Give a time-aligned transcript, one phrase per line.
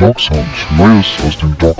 [0.00, 0.48] Dog Sound,
[0.78, 1.76] Neues aus dem Dog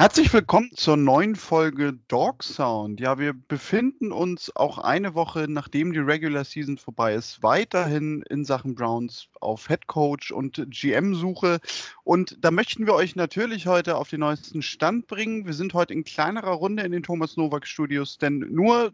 [0.00, 3.00] Herzlich willkommen zur neuen Folge Dog Sound.
[3.00, 8.44] Ja, wir befinden uns auch eine Woche, nachdem die Regular Season vorbei ist, weiterhin in
[8.44, 11.58] Sachen Browns auf Head Coach und GM-Suche.
[12.04, 15.46] Und da möchten wir euch natürlich heute auf den neuesten Stand bringen.
[15.46, 18.92] Wir sind heute in kleinerer Runde in den Thomas Nowak Studios, denn nur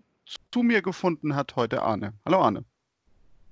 [0.53, 2.15] zu mir gefunden hat heute Arne.
[2.25, 2.65] Hallo Arne.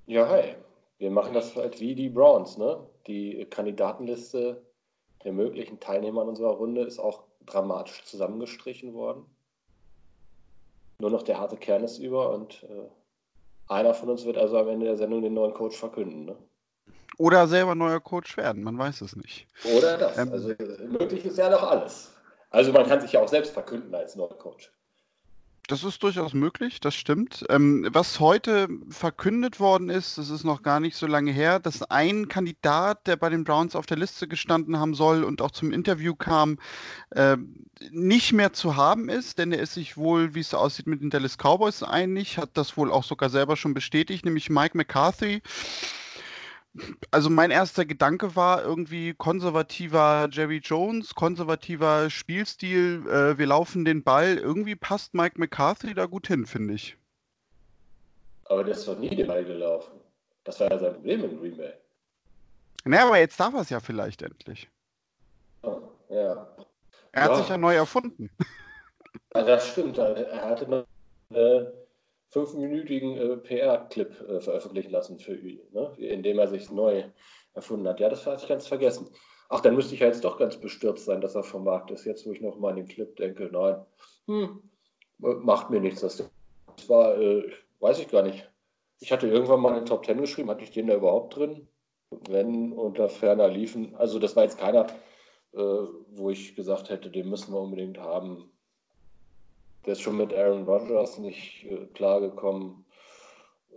[0.07, 0.55] Ja, hi.
[0.97, 2.79] Wir machen das halt wie die Browns, ne?
[3.05, 4.59] Die Kandidatenliste
[5.23, 9.25] der möglichen Teilnehmer in unserer Runde ist auch dramatisch zusammengestrichen worden.
[10.99, 12.87] Nur noch der harte Kern ist über und äh,
[13.67, 16.25] einer von uns wird also am Ende der Sendung den neuen Coach verkünden.
[16.25, 16.37] Ne?
[17.17, 19.47] Oder selber neuer Coach werden, man weiß es nicht.
[19.77, 20.17] Oder das.
[20.17, 20.49] Ähm, also
[20.87, 22.11] möglich ist ja noch alles.
[22.49, 24.71] Also man kann sich ja auch selbst verkünden als neuer Coach.
[25.67, 27.45] Das ist durchaus möglich, das stimmt.
[27.49, 31.83] Ähm, was heute verkündet worden ist, das ist noch gar nicht so lange her, dass
[31.83, 35.71] ein Kandidat, der bei den Browns auf der Liste gestanden haben soll und auch zum
[35.71, 36.59] Interview kam,
[37.11, 37.37] äh,
[37.91, 41.09] nicht mehr zu haben ist, denn er ist sich wohl, wie es aussieht, mit den
[41.09, 45.41] Dallas Cowboys einig, hat das wohl auch sogar selber schon bestätigt, nämlich Mike McCarthy
[47.11, 54.03] also mein erster Gedanke war irgendwie konservativer Jerry Jones, konservativer Spielstil, äh, wir laufen den
[54.03, 54.37] Ball.
[54.37, 56.97] Irgendwie passt Mike McCarthy da gut hin, finde ich.
[58.45, 59.99] Aber der ist doch nie den Ball gelaufen.
[60.43, 61.73] Das war ja sein Problem in Green Bay.
[62.85, 64.69] Naja, aber jetzt darf er es ja vielleicht endlich.
[65.61, 66.47] Oh, ja.
[67.13, 67.37] Er hat ja.
[67.37, 68.29] sich ja neu erfunden.
[69.33, 69.97] Ja, das stimmt.
[69.97, 70.85] Er hatte noch
[71.29, 71.65] äh,
[72.33, 75.93] fünfminütigen äh, PR-Clip äh, veröffentlichen lassen für ihn, ne?
[75.97, 77.03] indem er sich neu
[77.53, 77.99] erfunden hat.
[77.99, 79.07] Ja, das hatte ich ganz vergessen.
[79.49, 82.05] Ach, dann müsste ich ja jetzt doch ganz bestürzt sein, dass er vom Markt ist.
[82.05, 83.85] Jetzt, wo ich noch mal an den Clip denke, nein,
[84.25, 84.63] hm,
[85.19, 86.01] macht mir nichts.
[86.01, 86.23] Das
[86.87, 88.49] war, äh, weiß ich gar nicht.
[88.99, 91.67] Ich hatte irgendwann mal einen Top Ten geschrieben, hatte ich den da überhaupt drin?
[92.29, 93.95] Wenn unter ferner liefen.
[93.95, 94.87] Also, das war jetzt keiner,
[95.53, 98.52] äh, wo ich gesagt hätte, den müssen wir unbedingt haben
[99.85, 102.85] der ist schon mit Aaron Rodgers nicht äh, klargekommen.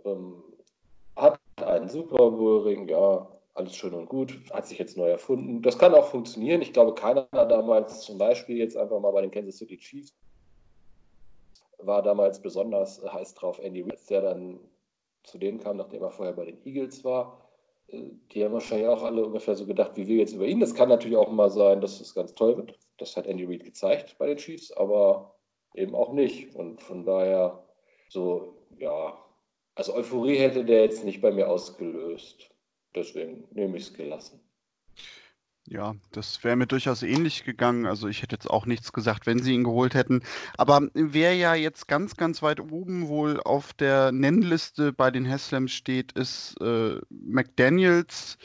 [0.05, 0.43] Ähm,
[1.15, 5.61] hat einen Super Bowl-Ring, ja, alles schön und gut, hat sich jetzt neu erfunden.
[5.61, 6.61] Das kann auch funktionieren.
[6.61, 10.13] Ich glaube, keiner damals, zum Beispiel jetzt einfach mal bei den Kansas City Chiefs,
[11.79, 13.59] war damals besonders heiß drauf.
[13.59, 14.59] Andy Reid, der dann
[15.23, 17.49] zu denen kam, nachdem er vorher bei den Eagles war.
[17.87, 20.59] Äh, die haben wahrscheinlich auch alle ungefähr so gedacht, wie wir jetzt über ihn.
[20.59, 22.77] Das kann natürlich auch mal sein, dass es ganz toll wird.
[22.97, 25.35] Das hat Andy Reid gezeigt bei den Chiefs, aber
[25.77, 26.55] eben auch nicht.
[26.55, 27.63] Und von daher
[28.09, 29.17] so, ja,
[29.75, 32.49] also Euphorie hätte der jetzt nicht bei mir ausgelöst.
[32.95, 34.39] Deswegen nehme ich es gelassen.
[35.69, 37.85] Ja, das wäre mir durchaus ähnlich gegangen.
[37.85, 40.23] Also ich hätte jetzt auch nichts gesagt, wenn sie ihn geholt hätten.
[40.57, 45.73] Aber wer ja jetzt ganz, ganz weit oben wohl auf der Nennliste bei den Haslams
[45.73, 48.37] steht, ist äh, McDaniels.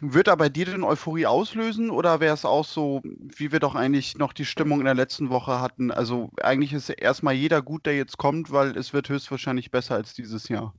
[0.00, 3.74] Wird er bei dir denn Euphorie auslösen oder wäre es auch so, wie wir doch
[3.74, 5.90] eigentlich noch die Stimmung in der letzten Woche hatten?
[5.90, 10.14] Also eigentlich ist erstmal jeder gut, der jetzt kommt, weil es wird höchstwahrscheinlich besser als
[10.14, 10.74] dieses Jahr.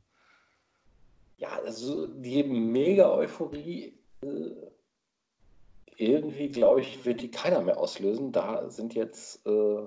[1.37, 4.51] Ja, also die Mega-Euphorie, äh,
[5.97, 8.31] irgendwie glaube ich, wird die keiner mehr auslösen.
[8.31, 9.85] Da sind jetzt, äh,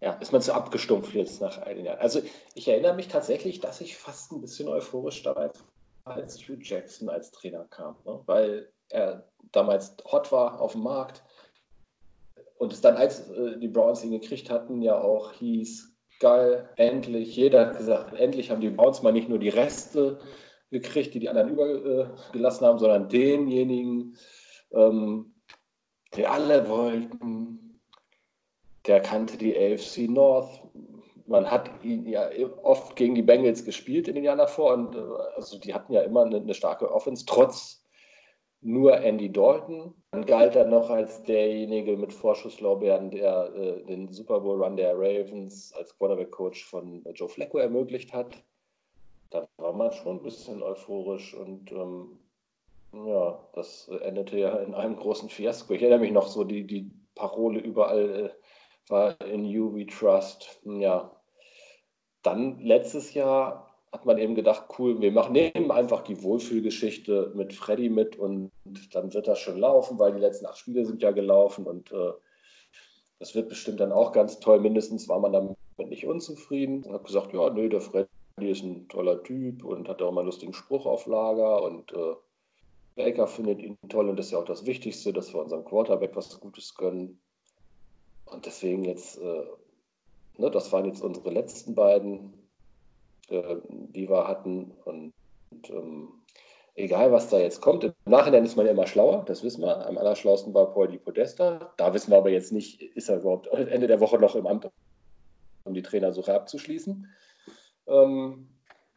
[0.00, 1.98] ja, ist man zu abgestumpft jetzt nach einigen Jahren.
[1.98, 2.22] Also
[2.54, 5.50] ich erinnere mich tatsächlich, dass ich fast ein bisschen euphorisch dabei
[6.04, 8.20] als Hugh Jackson als Trainer kam, ne?
[8.26, 11.22] weil er damals hot war auf dem Markt
[12.58, 17.34] und es dann, als äh, die Browns ihn gekriegt hatten, ja auch hieß, geil, endlich,
[17.34, 20.20] jeder hat gesagt, endlich haben die Browns mal nicht nur die Reste
[20.70, 24.16] gekriegt, die die anderen übergelassen haben, sondern denjenigen,
[24.72, 25.34] ähm,
[26.16, 27.80] den alle wollten.
[28.86, 30.59] Der kannte die AFC North,
[31.30, 32.28] man hat ihn ja
[32.62, 35.00] oft gegen die Bengals gespielt in den Jahren davor und äh,
[35.36, 37.84] also die hatten ja immer eine, eine, starke Offense, trotz
[38.62, 39.94] nur Andy Dalton.
[40.10, 44.94] Dann galt er noch als derjenige mit Vorschusslorbeeren, der äh, den Super Bowl Run der
[44.94, 48.42] Ravens als Quarterback-Coach von Joe Flacco ermöglicht hat.
[49.30, 52.18] Da war man schon ein bisschen euphorisch und ähm,
[52.92, 55.74] ja, das endete ja in einem großen Fiasko.
[55.74, 60.60] Ich erinnere mich noch so, die, die Parole überall äh, war in You We Trust.
[60.64, 61.12] Ja,
[62.22, 67.52] dann letztes Jahr hat man eben gedacht, cool, wir machen, nehmen einfach die Wohlfühlgeschichte mit
[67.52, 68.52] Freddy mit und
[68.92, 72.12] dann wird das schon laufen, weil die letzten acht Spiele sind ja gelaufen und äh,
[73.18, 74.60] das wird bestimmt dann auch ganz toll.
[74.60, 78.08] Mindestens war man damit nicht unzufrieden und hat gesagt, ja, nö, der Freddy
[78.38, 82.14] ist ein toller Typ und hat auch mal einen lustigen Spruch auf Lager und äh,
[82.96, 86.14] Baker findet ihn toll und das ist ja auch das Wichtigste, dass wir unserem Quarterback
[86.14, 87.20] was Gutes gönnen.
[88.26, 89.42] Und deswegen jetzt, äh,
[90.40, 92.32] ne, das waren jetzt unsere letzten beiden,
[93.28, 94.72] äh, die wir hatten.
[94.84, 95.12] Und,
[95.50, 96.08] und ähm,
[96.74, 99.86] egal, was da jetzt kommt, im Nachhinein ist man ja immer schlauer, das wissen wir.
[99.86, 101.72] Am allerschlausten war Paul Di Podesta.
[101.76, 104.68] Da wissen wir aber jetzt nicht, ist er überhaupt Ende der Woche noch im Amt,
[105.64, 107.06] um die Trainersuche abzuschließen.
[107.86, 108.48] Ähm,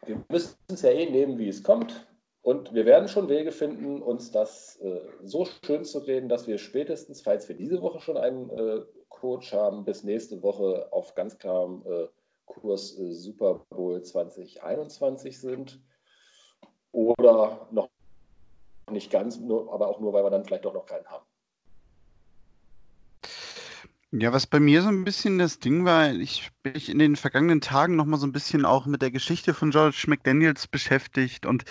[0.06, 2.07] wir müssen es ja eh nehmen, wie es kommt.
[2.42, 6.57] Und wir werden schon Wege finden, uns das äh, so schön zu reden, dass wir
[6.57, 8.81] spätestens, falls wir diese Woche schon einen äh,
[9.13, 12.07] Coach haben, bis nächste Woche auf ganz klarem äh,
[12.45, 15.80] Kurs äh, Super Bowl 2021 sind.
[16.92, 17.89] Oder noch
[18.92, 21.25] nicht ganz, nur, aber auch nur, weil wir dann vielleicht doch noch keinen haben.
[24.12, 27.62] Ja, was bei mir so ein bisschen das Ding war, ich bin in den vergangenen
[27.62, 31.65] Tagen noch mal so ein bisschen auch mit der Geschichte von George McDaniels beschäftigt und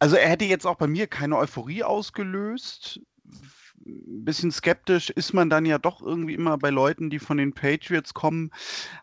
[0.00, 3.00] also er hätte jetzt auch bei mir keine Euphorie ausgelöst,
[3.86, 7.52] ein bisschen skeptisch ist man dann ja doch irgendwie immer bei Leuten, die von den
[7.52, 8.50] Patriots kommen.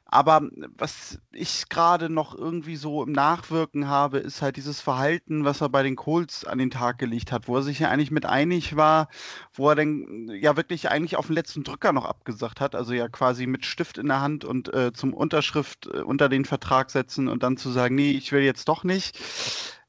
[0.06, 0.42] Aber
[0.78, 5.70] was ich gerade noch irgendwie so im Nachwirken habe, ist halt dieses Verhalten, was er
[5.70, 8.76] bei den Colts an den Tag gelegt hat, wo er sich ja eigentlich mit einig
[8.76, 9.08] war,
[9.54, 13.08] wo er dann ja wirklich eigentlich auf den letzten Drücker noch abgesagt hat, also ja
[13.08, 17.28] quasi mit Stift in der Hand und äh, zum Unterschrift äh, unter den Vertrag setzen
[17.28, 19.18] und dann zu sagen, nee, ich will jetzt doch nicht.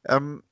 [0.04, 0.42] Ähm,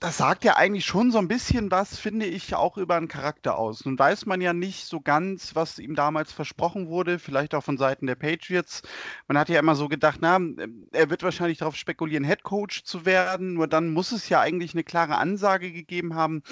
[0.00, 3.58] das sagt ja eigentlich schon so ein bisschen was, finde ich, auch über einen Charakter
[3.58, 3.84] aus.
[3.84, 7.76] Nun weiß man ja nicht so ganz, was ihm damals versprochen wurde, vielleicht auch von
[7.76, 8.80] Seiten der Patriots.
[9.28, 10.38] Man hat ja immer so gedacht, na,
[10.92, 13.52] er wird wahrscheinlich darauf spekulieren, Head Coach zu werden.
[13.52, 16.42] Nur dann muss es ja eigentlich eine klare Ansage gegeben haben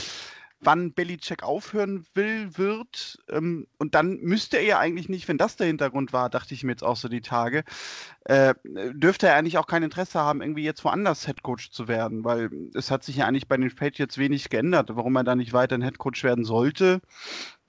[0.60, 3.18] wann Belichick aufhören will, wird.
[3.30, 6.64] Ähm, und dann müsste er ja eigentlich nicht, wenn das der Hintergrund war, dachte ich
[6.64, 7.64] mir jetzt auch so die Tage,
[8.24, 12.50] äh, dürfte er eigentlich auch kein Interesse haben, irgendwie jetzt woanders Headcoach zu werden, weil
[12.74, 15.76] es hat sich ja eigentlich bei den Patriots wenig geändert, warum er da nicht weiter
[15.76, 17.00] ein Headcoach werden sollte.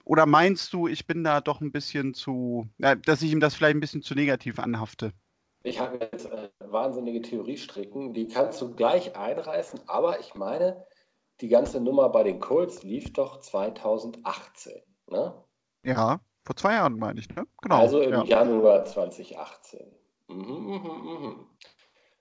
[0.04, 3.54] Oder meinst du, ich bin da doch ein bisschen zu, ja, dass ich ihm das
[3.54, 5.14] vielleicht ein bisschen zu negativ anhafte?
[5.62, 10.84] Ich habe jetzt äh, wahnsinnige Theoriestricken, die kannst du gleich einreißen, aber ich meine,
[11.42, 14.82] die ganze Nummer bei den Colts lief doch 2018.
[15.08, 15.34] Ne?
[15.84, 17.46] Ja, vor zwei Jahren meine ich, ne?
[17.62, 17.76] Genau.
[17.76, 18.24] Also im ja.
[18.24, 19.86] Januar 2018.
[20.28, 21.46] Mhm, mhm, mhm.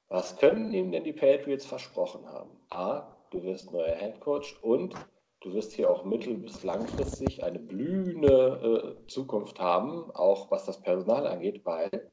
[0.08, 2.50] Was können ihm denn die Patriots versprochen haben?
[2.70, 4.94] A, du wirst neuer Headcoach und
[5.40, 10.80] du wirst hier auch mittel- bis langfristig eine blühende äh, Zukunft haben, auch was das
[10.80, 12.10] Personal angeht, weil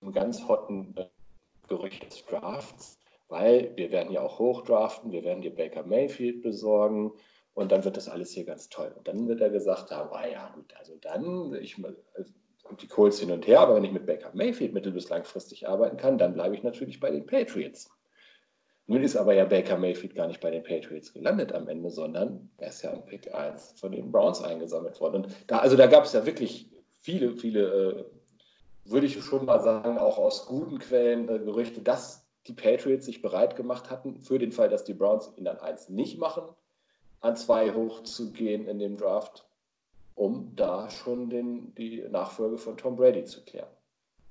[0.00, 1.06] im ganz hotten äh,
[1.68, 2.97] Gerücht des Drafts
[3.28, 7.12] weil wir werden ja auch hochdraften, wir werden dir Baker Mayfield besorgen
[7.54, 8.92] und dann wird das alles hier ganz toll.
[8.96, 11.76] Und dann wird er gesagt haben, ah ja, gut, also dann, ich,
[12.14, 12.32] also
[12.80, 15.96] die Colts hin und her, aber wenn ich mit Baker Mayfield mittel- bis langfristig arbeiten
[15.96, 17.90] kann, dann bleibe ich natürlich bei den Patriots.
[18.86, 22.48] Nun ist aber ja Baker Mayfield gar nicht bei den Patriots gelandet am Ende, sondern
[22.56, 25.24] er ist ja am Pick 1 von den Browns eingesammelt worden.
[25.24, 28.04] Und da, also da gab es ja wirklich viele, viele, äh,
[28.90, 33.22] würde ich schon mal sagen, auch aus guten Quellen äh, Gerüchte, dass die Patriots sich
[33.22, 36.44] bereit gemacht hatten, für den Fall, dass die Browns ihn an 1 nicht machen,
[37.20, 39.46] an 2 hochzugehen in dem Draft,
[40.14, 43.68] um da schon den, die Nachfolge von Tom Brady zu klären.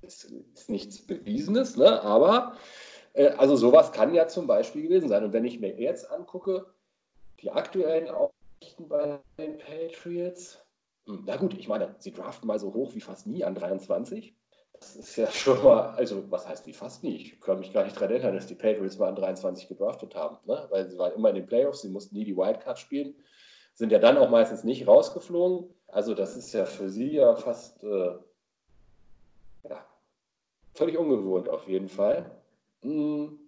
[0.02, 2.02] Ist, ist nichts Bewiesenes, ne?
[2.02, 2.56] aber
[3.14, 5.24] äh, also sowas kann ja zum Beispiel gewesen sein.
[5.24, 6.66] Und wenn ich mir jetzt angucke,
[7.42, 10.60] die aktuellen Aussichten bei den Patriots,
[11.06, 14.36] hm, na gut, ich meine, sie draften mal so hoch wie fast nie an 23.
[14.80, 17.16] Das ist ja schon mal, also was heißt wie fast nie?
[17.16, 20.38] Ich kann mich gar nicht daran erinnern, dass die Patriots mal an 23 gedraftet haben,
[20.46, 20.68] ne?
[20.70, 23.16] weil sie waren immer in den Playoffs, sie mussten nie die Wildcard spielen,
[23.74, 25.74] sind ja dann auch meistens nicht rausgeflogen.
[25.88, 28.18] Also das ist ja für sie ja fast äh,
[29.64, 29.86] ja,
[30.74, 32.32] völlig ungewohnt auf jeden Fall.
[32.82, 33.40] Hm.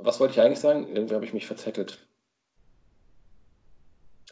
[0.00, 0.88] Was wollte ich eigentlich sagen?
[0.88, 2.06] Irgendwie habe ich mich verzettelt.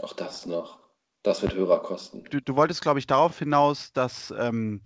[0.00, 0.87] Auch das noch.
[1.22, 2.24] Das wird Hörer kosten.
[2.30, 4.82] Du, du wolltest, glaube ich, darauf hinaus, dass ähm,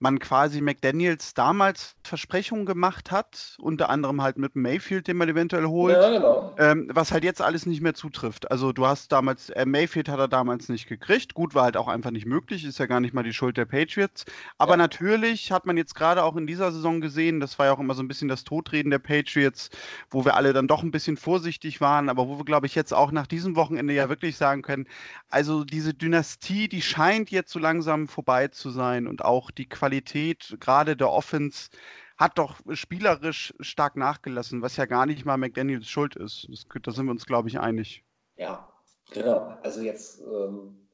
[0.00, 5.66] man quasi McDaniels damals Versprechungen gemacht hat, unter anderem halt mit Mayfield, den man eventuell
[5.66, 6.54] holt, ja, genau.
[6.58, 8.50] ähm, was halt jetzt alles nicht mehr zutrifft.
[8.50, 11.88] Also du hast damals, äh, Mayfield hat er damals nicht gekriegt, gut, war halt auch
[11.88, 14.24] einfach nicht möglich, ist ja gar nicht mal die Schuld der Patriots.
[14.58, 14.78] Aber ja.
[14.78, 17.94] natürlich hat man jetzt gerade auch in dieser Saison gesehen, das war ja auch immer
[17.94, 19.70] so ein bisschen das Totreden der Patriots,
[20.10, 22.92] wo wir alle dann doch ein bisschen vorsichtig waren, aber wo wir, glaube ich, jetzt
[22.92, 24.86] auch nach diesem Wochenende ja wirklich sagen können,
[25.30, 29.83] also diese Dynastie, die scheint jetzt so langsam vorbei zu sein und auch die Qualität
[29.84, 31.68] Qualität, gerade der Offense,
[32.16, 36.46] hat doch spielerisch stark nachgelassen, was ja gar nicht mal McDaniels Schuld ist.
[36.48, 38.02] Das, da sind wir uns, glaube ich, einig.
[38.36, 38.68] Ja,
[39.12, 39.58] genau.
[39.62, 40.84] Also jetzt, ähm,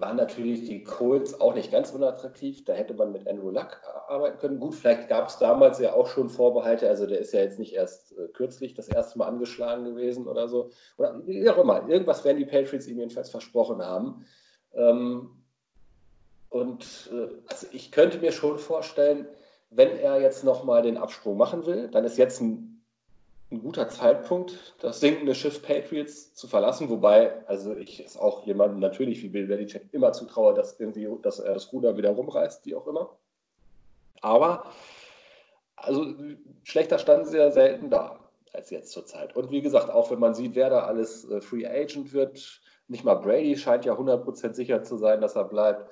[0.00, 2.64] waren natürlich die Colts auch nicht ganz unattraktiv.
[2.64, 4.60] Da hätte man mit Andrew Luck arbeiten können.
[4.60, 6.88] Gut, vielleicht gab es damals ja auch schon Vorbehalte.
[6.88, 10.48] Also der ist ja jetzt nicht erst äh, kürzlich das erste Mal angeschlagen gewesen oder
[10.48, 10.70] so.
[10.96, 11.88] Oder wie auch immer.
[11.88, 14.24] Irgendwas werden die Patriots ihm jedenfalls versprochen haben.
[14.74, 15.30] Ähm,
[16.50, 19.26] und äh, also ich könnte mir schon vorstellen,
[19.70, 22.70] wenn er jetzt nochmal den Absprung machen will, dann ist jetzt ein
[23.50, 28.78] ein guter Zeitpunkt, das sinkende Schiff Patriots zu verlassen, wobei, also ich es auch jemandem
[28.78, 32.76] natürlich wie Bill Belichick immer zutraue, dass irgendwie, dass er das Ruder wieder rumreißt, wie
[32.76, 33.16] auch immer.
[34.20, 34.64] Aber,
[35.74, 36.14] also
[36.62, 38.20] schlechter standen sie ja selten da
[38.52, 39.34] als jetzt zur Zeit.
[39.34, 43.04] Und wie gesagt, auch wenn man sieht, wer da alles äh, Free Agent wird, nicht
[43.04, 45.90] mal Brady scheint ja 100% sicher zu sein, dass er bleibt,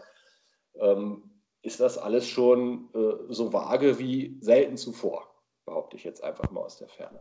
[1.63, 5.29] ist das alles schon äh, so vage wie selten zuvor,
[5.65, 7.21] behaupte ich jetzt einfach mal aus der Ferne.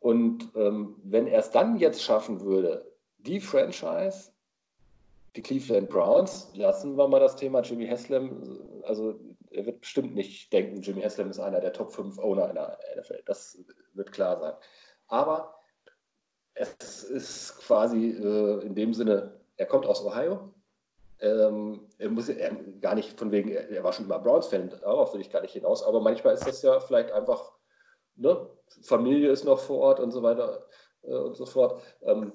[0.00, 4.30] Und ähm, wenn er es dann jetzt schaffen würde, die Franchise,
[5.34, 9.18] die Cleveland Browns, lassen wir mal das Thema Jimmy Haslam, also
[9.50, 12.78] er wird bestimmt nicht denken, Jimmy Haslam ist einer der Top 5 Owner in der
[12.96, 13.22] NFL.
[13.26, 13.58] Das
[13.94, 14.54] wird klar sein.
[15.08, 15.58] Aber
[16.54, 20.52] es ist quasi äh, in dem Sinne, er kommt aus Ohio.
[21.20, 25.20] Ähm, er muss er, gar nicht von wegen, er, war schon immer Browns-Fan, darauf will
[25.20, 27.52] ich gar nicht hinaus, aber manchmal ist das ja vielleicht einfach
[28.18, 28.48] ne,
[28.82, 30.66] Familie ist noch vor Ort und so weiter
[31.02, 31.82] äh, und so fort.
[32.02, 32.32] Ähm,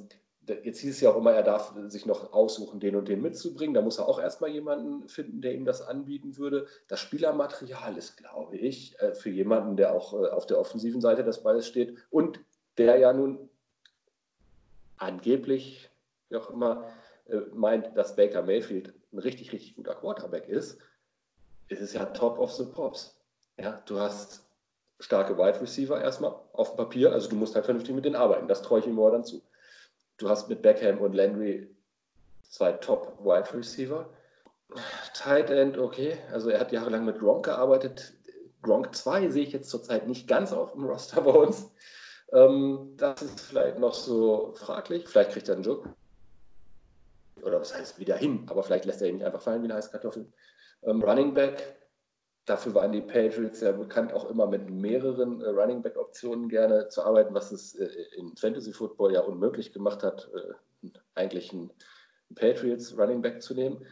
[0.63, 3.74] jetzt hieß es ja auch immer, er darf sich noch aussuchen, den und den mitzubringen.
[3.74, 6.68] Da muss er auch erstmal jemanden finden, der ihm das anbieten würde.
[6.88, 11.24] Das Spielermaterial ist, glaube ich, äh, für jemanden, der auch äh, auf der offensiven Seite
[11.24, 12.40] des Balles steht und
[12.78, 13.50] der ja nun
[14.98, 15.90] angeblich,
[16.30, 16.86] wie auch immer,
[17.53, 20.80] meint, dass Baker Mayfield ein richtig, richtig guter Quarterback ist,
[21.70, 23.18] ist es ja top of the pops.
[23.58, 24.46] Ja, du hast
[25.00, 27.12] starke Wide Receiver erstmal auf dem Papier.
[27.12, 28.48] Also du musst halt vernünftig mit denen arbeiten.
[28.48, 29.42] Das traue ich ihm dann zu.
[30.18, 31.68] Du hast mit Beckham und Landry
[32.44, 34.10] zwei Top Wide Receiver.
[35.13, 36.18] Tight End, okay.
[36.32, 38.13] Also er hat jahrelang mit Gronk gearbeitet.
[38.62, 41.70] Gronk 2 sehe ich jetzt zurzeit nicht ganz auf dem Roster bei uns.
[42.32, 45.08] Ähm, das ist vielleicht noch so fraglich.
[45.08, 45.88] Vielleicht kriegt er einen Job.
[47.42, 49.75] Oder was heißt wieder hin, aber vielleicht lässt er ihn nicht einfach fallen wie eine
[49.75, 50.32] Heißkartoffel.
[50.84, 51.84] Ähm, Running Back,
[52.46, 56.90] Dafür waren die Patriots ja bekannt, auch immer mit mehreren äh, Running Back Optionen gerne
[56.90, 57.88] zu arbeiten, was es äh,
[58.18, 61.72] in Fantasy Football ja unmöglich gemacht hat, äh, eigentlich einen
[62.36, 63.86] Patriots Running Back zu nehmen.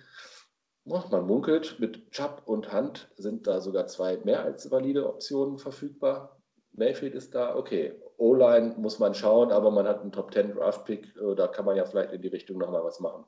[0.84, 5.58] Oh, man munkelt, mit Chubb und Hunt sind da sogar zwei mehr als valide Optionen
[5.58, 6.42] verfügbar.
[6.74, 8.02] Mayfield ist da, okay.
[8.22, 11.66] O-Line muss man schauen, aber man hat einen Top 10 Draft Pick, äh, da kann
[11.66, 13.26] man ja vielleicht in die Richtung nochmal was machen.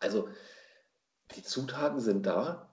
[0.00, 0.28] Also
[1.36, 2.68] die Zutaten sind da,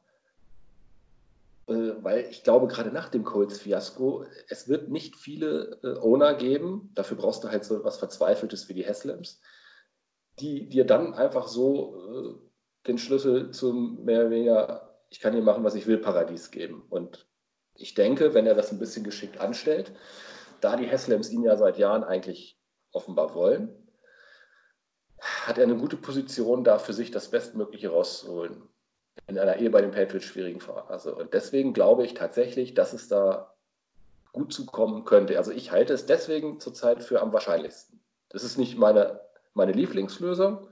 [1.67, 6.91] äh, weil ich glaube, gerade nach dem Colts-Fiasko, es wird nicht viele äh, Owner geben,
[6.95, 9.39] dafür brauchst du halt so etwas Verzweifeltes wie die Haslams,
[10.39, 12.41] die dir dann einfach so
[12.87, 16.83] den Schlüssel zum mehr oder weniger, ich kann hier machen, was ich will, Paradies geben.
[16.89, 17.27] Und
[17.75, 19.93] ich denke, wenn er das ein bisschen geschickt anstellt,
[20.61, 22.59] da die Haslams ihn ja seit Jahren eigentlich
[22.91, 23.69] offenbar wollen,
[25.19, 28.63] hat er eine gute Position, da für sich das Bestmögliche rauszuholen
[29.27, 31.15] in einer Ehe bei den Patriots schwierigen Phase.
[31.15, 33.55] Und deswegen glaube ich tatsächlich, dass es da
[34.33, 35.37] gut zukommen könnte.
[35.37, 38.01] Also ich halte es deswegen zurzeit für am wahrscheinlichsten.
[38.29, 39.21] Das ist nicht meine,
[39.53, 40.67] meine Lieblingslösung,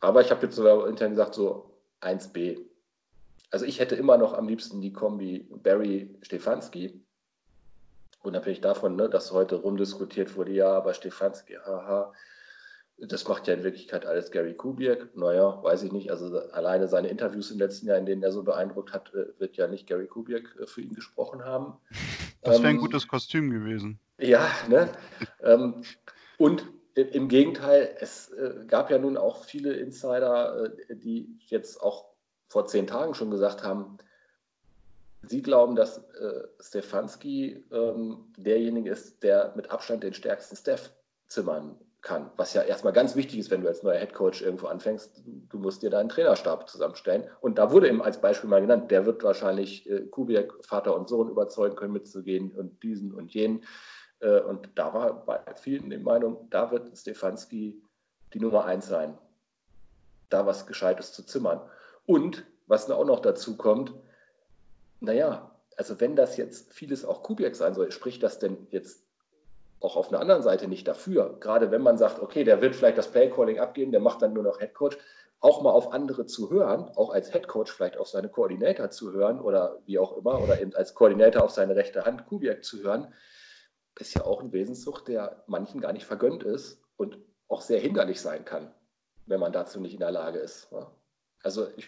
[0.00, 2.60] aber ich habe jetzt sogar intern gesagt, so 1b.
[3.50, 7.04] Also ich hätte immer noch am liebsten die Kombi Barry-Stefanski.
[8.26, 12.12] Unabhängig davon, ne, dass heute rumdiskutiert wurde, ja, aber Stefanski, haha,
[12.98, 15.16] das macht ja in Wirklichkeit alles Gary Kubiak.
[15.16, 16.10] Naja, weiß ich nicht.
[16.10, 19.56] Also alleine seine Interviews im letzten Jahr, in denen er so beeindruckt hat, äh, wird
[19.56, 21.74] ja nicht Gary Kubiak äh, für ihn gesprochen haben.
[22.42, 24.00] Das wäre ein ähm, gutes Kostüm gewesen.
[24.18, 24.88] Ja, ne?
[25.44, 25.84] ähm,
[26.36, 32.06] und im Gegenteil, es äh, gab ja nun auch viele Insider, die jetzt auch
[32.48, 33.98] vor zehn Tagen schon gesagt haben,
[35.28, 40.92] sie glauben, dass äh, Stefanski ähm, derjenige ist, der mit Abstand den stärksten Staff
[41.28, 42.30] zimmern kann.
[42.36, 45.82] Was ja erstmal ganz wichtig ist, wenn du als neuer Headcoach irgendwo anfängst, du musst
[45.82, 47.24] dir deinen Trainerstab zusammenstellen.
[47.40, 51.08] Und da wurde eben als Beispiel mal genannt, der wird wahrscheinlich äh, Kubiak, Vater und
[51.08, 53.64] Sohn überzeugen können, mitzugehen und diesen und jenen.
[54.20, 57.82] Äh, und da war bei vielen die Meinung, da wird Stefanski
[58.32, 59.18] die Nummer eins sein,
[60.28, 61.60] da was Gescheites zu zimmern.
[62.06, 63.92] Und was auch noch dazu kommt,
[65.00, 69.04] naja, also wenn das jetzt vieles auch Kubiak sein soll, spricht das denn jetzt
[69.80, 71.36] auch auf einer anderen Seite nicht dafür.
[71.38, 74.42] Gerade wenn man sagt, okay, der wird vielleicht das Playcalling abgeben, der macht dann nur
[74.42, 74.96] noch Headcoach,
[75.40, 79.38] auch mal auf andere zu hören, auch als Headcoach vielleicht auf seine Koordinator zu hören
[79.40, 83.12] oder wie auch immer, oder eben als Koordinator auf seine rechte Hand Kubiak zu hören,
[83.98, 88.20] ist ja auch ein Wesenszug, der manchen gar nicht vergönnt ist und auch sehr hinderlich
[88.20, 88.72] sein kann.
[89.26, 90.72] wenn man dazu nicht in der Lage ist.
[90.72, 90.86] Ne?
[91.42, 91.86] Also ich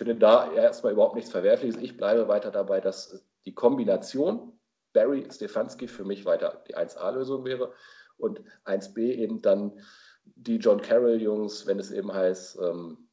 [0.00, 1.76] finde da erstmal überhaupt nichts Verwerfliches.
[1.76, 4.58] Ich bleibe weiter dabei, dass die Kombination
[4.94, 7.74] Barry Stefanski für mich weiter die 1A-Lösung wäre
[8.16, 9.78] und 1B eben dann
[10.24, 13.10] die John Carroll-Jungs, wenn es eben heißt, ähm,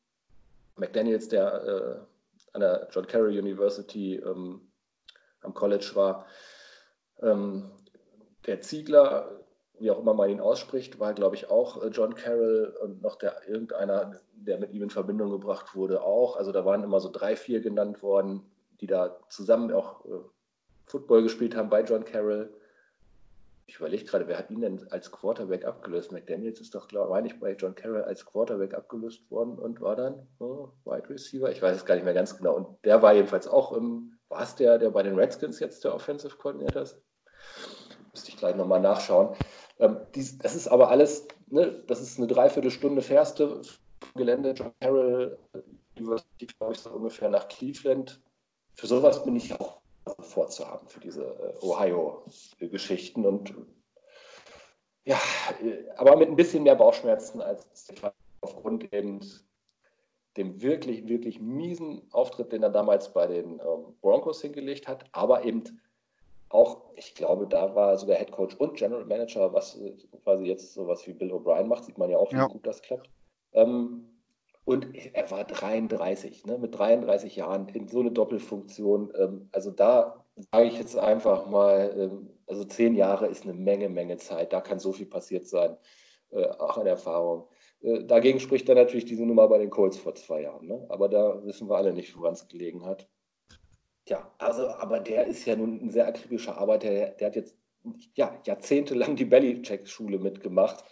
[0.77, 4.72] McDaniels, der äh, an der John Carroll University ähm,
[5.41, 6.25] am College war,
[7.22, 7.70] ähm,
[8.46, 9.41] der Ziegler,
[9.79, 13.15] wie auch immer man ihn ausspricht, war, glaube ich, auch äh, John Carroll und noch
[13.15, 16.36] der irgendeiner, der mit ihm in Verbindung gebracht wurde, auch.
[16.38, 18.43] Also da waren immer so drei, vier genannt worden,
[18.81, 20.19] die da zusammen auch äh,
[20.86, 22.53] Football gespielt haben bei John Carroll.
[23.69, 26.13] Ich überlege gerade, wer hat ihn denn als Quarterback abgelöst?
[26.13, 30.25] McDaniels ist doch, glaube ich, bei John Carroll als Quarterback abgelöst worden und war dann
[30.39, 31.51] oh, Wide Receiver.
[31.51, 32.55] Ich weiß es gar nicht mehr ganz genau.
[32.55, 35.93] Und der war jedenfalls auch im, war es der, der bei den Redskins jetzt der
[35.93, 37.01] Offensive Coordinator ist?
[38.13, 39.36] Müsste ich gleich nochmal nachschauen.
[39.79, 43.62] Ähm, das ist aber alles, ne, das ist eine Dreiviertelstunde fährste
[44.15, 44.51] Gelände.
[44.51, 45.38] John Carroll
[45.98, 48.22] University, glaube ich, so ungefähr nach Cleveland.
[48.74, 49.79] Für sowas bin ich auch
[50.19, 53.25] vorzuhaben für diese äh, Ohio-Geschichten.
[53.25, 53.53] Und
[55.05, 55.19] ja,
[55.63, 57.93] äh, aber mit ein bisschen mehr Bauchschmerzen als
[58.41, 59.22] aufgrund eben
[60.38, 65.43] dem wirklich, wirklich miesen Auftritt, den er damals bei den ähm, Broncos hingelegt hat, aber
[65.43, 65.63] eben
[66.50, 69.80] auch, ich glaube, da war sogar Head Coach und General Manager, was
[70.24, 72.48] quasi jetzt sowas wie Bill O'Brien macht, sieht man ja auch, wie ja.
[72.48, 73.10] gut das klappt.
[73.54, 74.18] Ähm,
[74.66, 79.13] und er war 33, ne, mit 33 Jahren in so eine Doppelfunktion.
[79.18, 83.89] Ähm, also da sage ich jetzt einfach mal, ähm, also zehn Jahre ist eine Menge,
[83.89, 84.51] Menge Zeit.
[84.51, 85.77] Da kann so viel passiert sein,
[86.32, 87.48] äh, auch an Erfahrung.
[87.82, 90.68] Äh, dagegen spricht dann natürlich diese Nummer bei den Colts vor zwei Jahren.
[90.68, 90.86] Ne?
[90.89, 93.08] Aber da wissen wir alle nicht, woran es gelegen hat.
[94.08, 96.90] Ja, also, aber der ist ja nun ein sehr akribischer Arbeiter.
[96.90, 97.56] Der, der hat jetzt
[98.16, 100.84] ja, jahrzehntelang die Bellycheck-Schule mitgemacht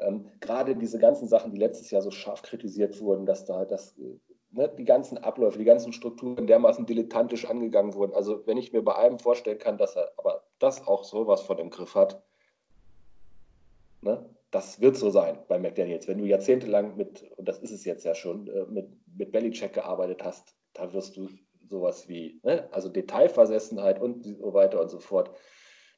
[0.00, 3.96] ähm, gerade diese ganzen Sachen, die letztes Jahr so scharf kritisiert wurden, dass da das,
[3.98, 4.18] äh,
[4.50, 8.14] ne, die ganzen Abläufe, die ganzen Strukturen dermaßen dilettantisch angegangen wurden.
[8.14, 11.58] Also wenn ich mir bei einem vorstellen kann, dass er aber das auch sowas von
[11.58, 12.22] im Griff hat,
[14.00, 16.08] ne, das wird so sein bei McDaniels.
[16.08, 19.74] Wenn du jahrzehntelang mit, und das ist es jetzt ja schon, äh, mit, mit Bellycheck
[19.74, 21.28] gearbeitet hast, da wirst du
[21.70, 25.30] sowas wie, ne, also Detailversessenheit und so weiter und so fort,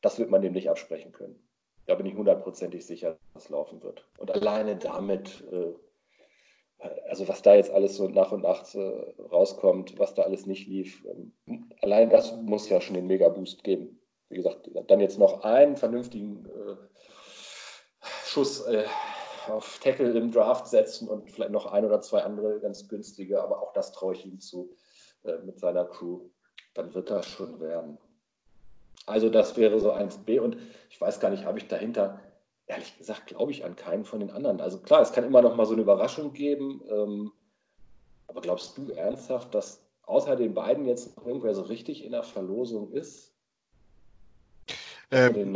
[0.02, 1.42] das wird man dem nicht absprechen können.
[1.86, 4.06] Da bin ich hundertprozentig sicher, dass es laufen wird.
[4.18, 5.72] Und alleine damit, äh,
[7.08, 10.68] also was da jetzt alles so nach und nach äh, rauskommt, was da alles nicht
[10.68, 13.98] lief, ähm, allein das muss ja schon den Mega-Boost geben.
[14.28, 16.76] Wie gesagt, dann jetzt noch einen vernünftigen äh,
[18.24, 18.66] Schuss
[19.48, 23.60] auf Tackle im Draft setzen und vielleicht noch ein oder zwei andere ganz günstige, aber
[23.62, 24.74] auch das traue ich ihm zu
[25.44, 26.20] mit seiner Crew.
[26.74, 27.98] Dann wird das schon werden.
[29.06, 30.56] Also das wäre so 1b und
[30.90, 32.20] ich weiß gar nicht, habe ich dahinter,
[32.66, 34.60] ehrlich gesagt, glaube ich an keinen von den anderen.
[34.60, 37.32] Also klar, es kann immer noch mal so eine Überraschung geben, ähm,
[38.28, 42.22] aber glaubst du ernsthaft, dass außer den beiden jetzt noch irgendwer so richtig in der
[42.22, 43.31] Verlosung ist?
[45.12, 45.52] Ähm,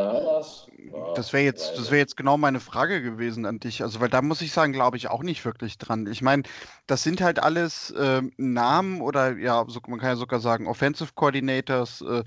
[1.14, 3.82] das wäre jetzt, das jetzt genau meine Frage gewesen an dich.
[3.82, 6.06] Also, weil da muss ich sagen, glaube ich auch nicht wirklich dran.
[6.06, 6.42] Ich meine,
[6.86, 11.10] das sind halt alles äh, Namen oder ja, so, man kann ja sogar sagen, Offensive
[11.14, 12.22] Coordinators, äh,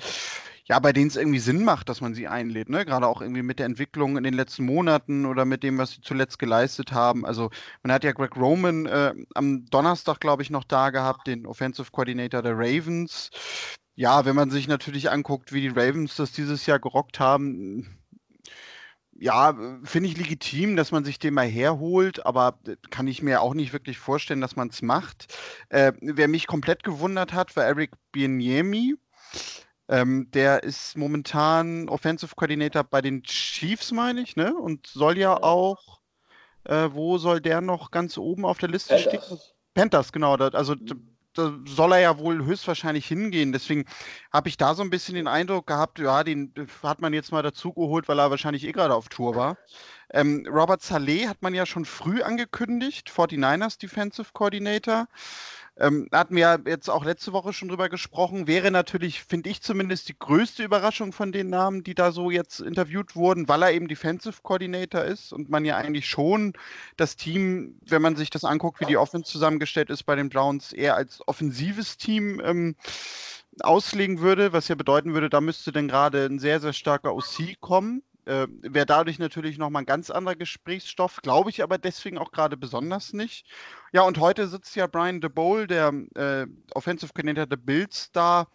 [0.65, 2.85] ja, bei denen es irgendwie Sinn macht, dass man sie einlädt, ne?
[2.85, 6.01] Gerade auch irgendwie mit der Entwicklung in den letzten Monaten oder mit dem, was sie
[6.01, 7.25] zuletzt geleistet haben.
[7.25, 7.49] Also
[7.83, 11.91] man hat ja Greg Roman äh, am Donnerstag, glaube ich, noch da gehabt, den Offensive
[11.91, 13.31] Coordinator der Ravens.
[13.99, 17.99] Ja, wenn man sich natürlich anguckt, wie die Ravens das dieses Jahr gerockt haben,
[19.12, 22.57] ja, finde ich legitim, dass man sich den mal herholt, aber
[22.91, 25.38] kann ich mir auch nicht wirklich vorstellen, dass man es macht.
[25.67, 28.95] Äh, wer mich komplett gewundert hat, war Eric Bieniemi.
[29.89, 34.55] Ähm, der ist momentan Offensive Coordinator bei den Chiefs, meine ich, ne?
[34.55, 35.99] Und soll ja, auch,
[36.63, 39.25] äh, wo soll der noch ganz oben auf der Liste Panthers.
[39.25, 39.39] stehen?
[39.73, 40.38] Panthers, genau.
[40.38, 41.09] Da, also mhm.
[41.39, 43.52] Da soll er ja wohl höchstwahrscheinlich hingehen.
[43.52, 43.86] Deswegen
[44.32, 47.43] habe ich da so ein bisschen den Eindruck gehabt, ja, den hat man jetzt mal
[47.43, 49.58] dazu geholt, weil er wahrscheinlich eh gerade auf Tour war.
[50.12, 55.08] Ähm, Robert Saleh hat man ja schon früh angekündigt, 49ers Defensive Coordinator.
[55.79, 58.47] Ähm, hatten wir jetzt auch letzte Woche schon drüber gesprochen.
[58.47, 62.59] Wäre natürlich, finde ich zumindest, die größte Überraschung von den Namen, die da so jetzt
[62.59, 66.53] interviewt wurden, weil er eben Defensive Coordinator ist und man ja eigentlich schon
[66.97, 70.73] das Team, wenn man sich das anguckt, wie die Offense zusammengestellt ist bei den Browns,
[70.73, 72.75] eher als offensives Team ähm,
[73.61, 77.59] auslegen würde, was ja bedeuten würde, da müsste dann gerade ein sehr, sehr starker OC
[77.61, 78.03] kommen.
[78.29, 82.57] Äh, Wäre dadurch natürlich nochmal ein ganz anderer Gesprächsstoff, glaube ich aber deswegen auch gerade
[82.57, 83.47] besonders nicht.
[83.91, 88.47] Ja, und heute sitzt ja Brian DeBole, der äh, Offensive Coordinator der Bills, da.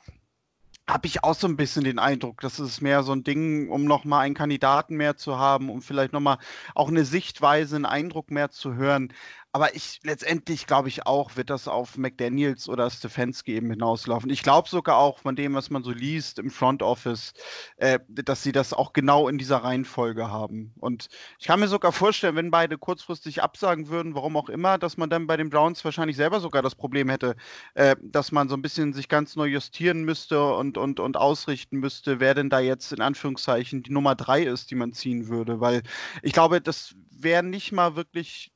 [0.87, 3.85] Habe ich auch so ein bisschen den Eindruck, das ist mehr so ein Ding, um
[3.85, 6.37] nochmal einen Kandidaten mehr zu haben, um vielleicht nochmal
[6.75, 9.11] auch eine Sichtweise, einen Eindruck mehr zu hören.
[9.55, 14.29] Aber ich letztendlich glaube ich auch, wird das auf McDaniels oder Stefanski eben hinauslaufen.
[14.31, 17.35] Ich glaube sogar auch von dem, was man so liest im Front Office,
[17.77, 20.75] äh, dass sie das auch genau in dieser Reihenfolge haben.
[20.81, 21.07] Und
[21.39, 25.09] ich kann mir sogar vorstellen, wenn beide kurzfristig absagen würden, warum auch immer, dass man
[25.09, 27.37] dann bei den Browns wahrscheinlich selber sogar das Problem hätte,
[27.75, 31.79] äh, dass man so ein bisschen sich ganz neu justieren müsste und, und, und ausrichten
[31.79, 35.61] müsste, wer denn da jetzt in Anführungszeichen die Nummer drei ist, die man ziehen würde.
[35.61, 35.85] Weil
[36.23, 38.51] ich glaube, das wäre nicht mal wirklich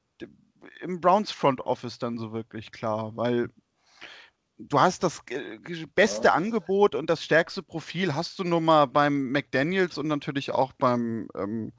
[0.80, 3.50] im Browns Front Office dann so wirklich klar, weil
[4.58, 5.22] du hast das
[5.94, 6.34] beste ja.
[6.34, 11.28] Angebot und das stärkste Profil hast du nun mal beim McDaniels und natürlich auch beim
[11.34, 11.72] ähm,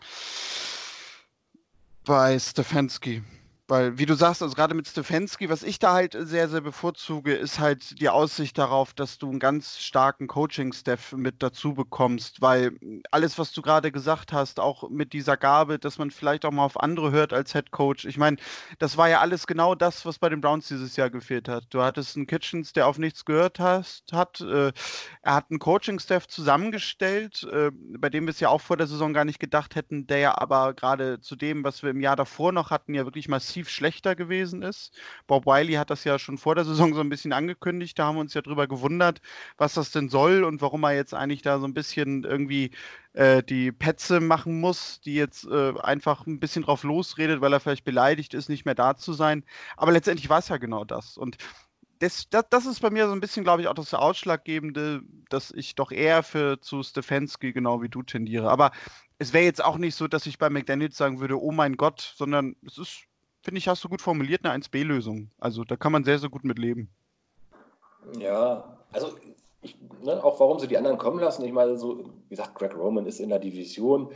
[2.06, 3.24] bei Stefanski.
[3.70, 7.36] Weil, wie du sagst, also gerade mit Stefanski, was ich da halt sehr, sehr bevorzuge,
[7.36, 12.72] ist halt die Aussicht darauf, dass du einen ganz starken Coaching-Staff mit dazu bekommst, weil
[13.12, 16.66] alles, was du gerade gesagt hast, auch mit dieser Gabe, dass man vielleicht auch mal
[16.66, 18.06] auf andere hört als Head Coach.
[18.06, 18.38] Ich meine,
[18.80, 21.66] das war ja alles genau das, was bei den Browns dieses Jahr gefehlt hat.
[21.70, 24.42] Du hattest einen Kitchens, der auf nichts gehört hast, hat.
[24.42, 24.72] Äh,
[25.22, 29.14] er hat einen Coaching-Staff zusammengestellt, äh, bei dem wir es ja auch vor der Saison
[29.14, 32.52] gar nicht gedacht hätten, der ja aber gerade zu dem, was wir im Jahr davor
[32.52, 34.92] noch hatten, ja wirklich massiv massiv schlechter gewesen ist.
[35.28, 38.00] Bob Wiley hat das ja schon vor der Saison so ein bisschen angekündigt.
[38.00, 39.22] Da haben wir uns ja drüber gewundert,
[39.58, 42.72] was das denn soll und warum er jetzt eigentlich da so ein bisschen irgendwie
[43.14, 47.60] äh, die Petze machen muss, die jetzt äh, einfach ein bisschen drauf losredet, weil er
[47.60, 49.44] vielleicht beleidigt ist, nicht mehr da zu sein.
[49.78, 51.18] Aber letztendlich war es ja genau das.
[51.18, 51.38] Und
[52.00, 55.52] das, das, das, ist bei mir so ein bisschen, glaube ich, auch das Ausschlaggebende, dass
[55.52, 58.50] ich doch eher für zu Stefanski genau wie du tendiere.
[58.50, 58.72] Aber
[59.20, 62.14] es wäre jetzt auch nicht so, dass ich bei McDaniels sagen würde, oh mein Gott,
[62.16, 63.04] sondern es ist
[63.42, 65.30] finde ich, hast du gut formuliert, eine 1B-Lösung.
[65.40, 66.90] Also da kann man sehr, sehr gut mit leben.
[68.20, 69.16] Ja, also
[69.62, 71.44] ich, ne, auch warum sie die anderen kommen lassen.
[71.44, 74.12] Ich meine, so, wie gesagt, Greg Roman ist in der Division.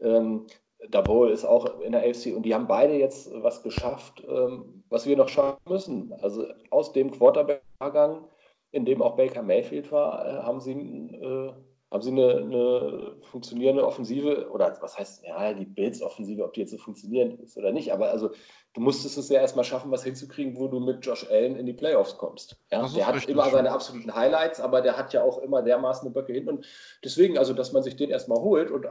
[0.00, 0.46] Ähm,
[0.90, 5.06] Dabol ist auch in der AFC und die haben beide jetzt was geschafft, ähm, was
[5.06, 6.12] wir noch schaffen müssen.
[6.20, 8.24] Also aus dem Quarterback-Jahrgang,
[8.70, 11.52] in dem auch Baker Mayfield war, äh, haben sie äh,
[11.90, 16.70] haben sie eine, eine, funktionierende Offensive oder was heißt, ja, die Bills-Offensive, ob die jetzt
[16.70, 18.30] so funktionieren ist oder nicht, aber also
[18.74, 21.72] du musstest es ja erstmal schaffen, was hinzukriegen, wo du mit Josh Allen in die
[21.72, 22.60] Playoffs kommst.
[22.70, 26.14] Ja, der hat immer seine absoluten Highlights, aber der hat ja auch immer dermaßen eine
[26.14, 26.66] Böcke hin und
[27.02, 28.88] deswegen, also, dass man sich den erstmal holt und äh,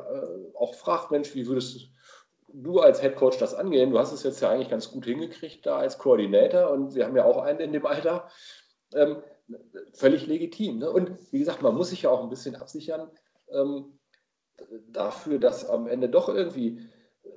[0.55, 1.91] auch fragt, Mensch, wie würdest
[2.51, 3.91] du als Head Coach das angehen?
[3.91, 7.15] Du hast es jetzt ja eigentlich ganz gut hingekriegt da als Koordinator und wir haben
[7.15, 8.27] ja auch einen in dem Alter.
[8.95, 9.17] Ähm,
[9.93, 10.79] völlig legitim.
[10.79, 10.91] Ne?
[10.91, 13.09] Und wie gesagt, man muss sich ja auch ein bisschen absichern
[13.49, 13.97] ähm,
[14.89, 16.79] dafür, dass am Ende doch irgendwie
[17.23, 17.29] äh,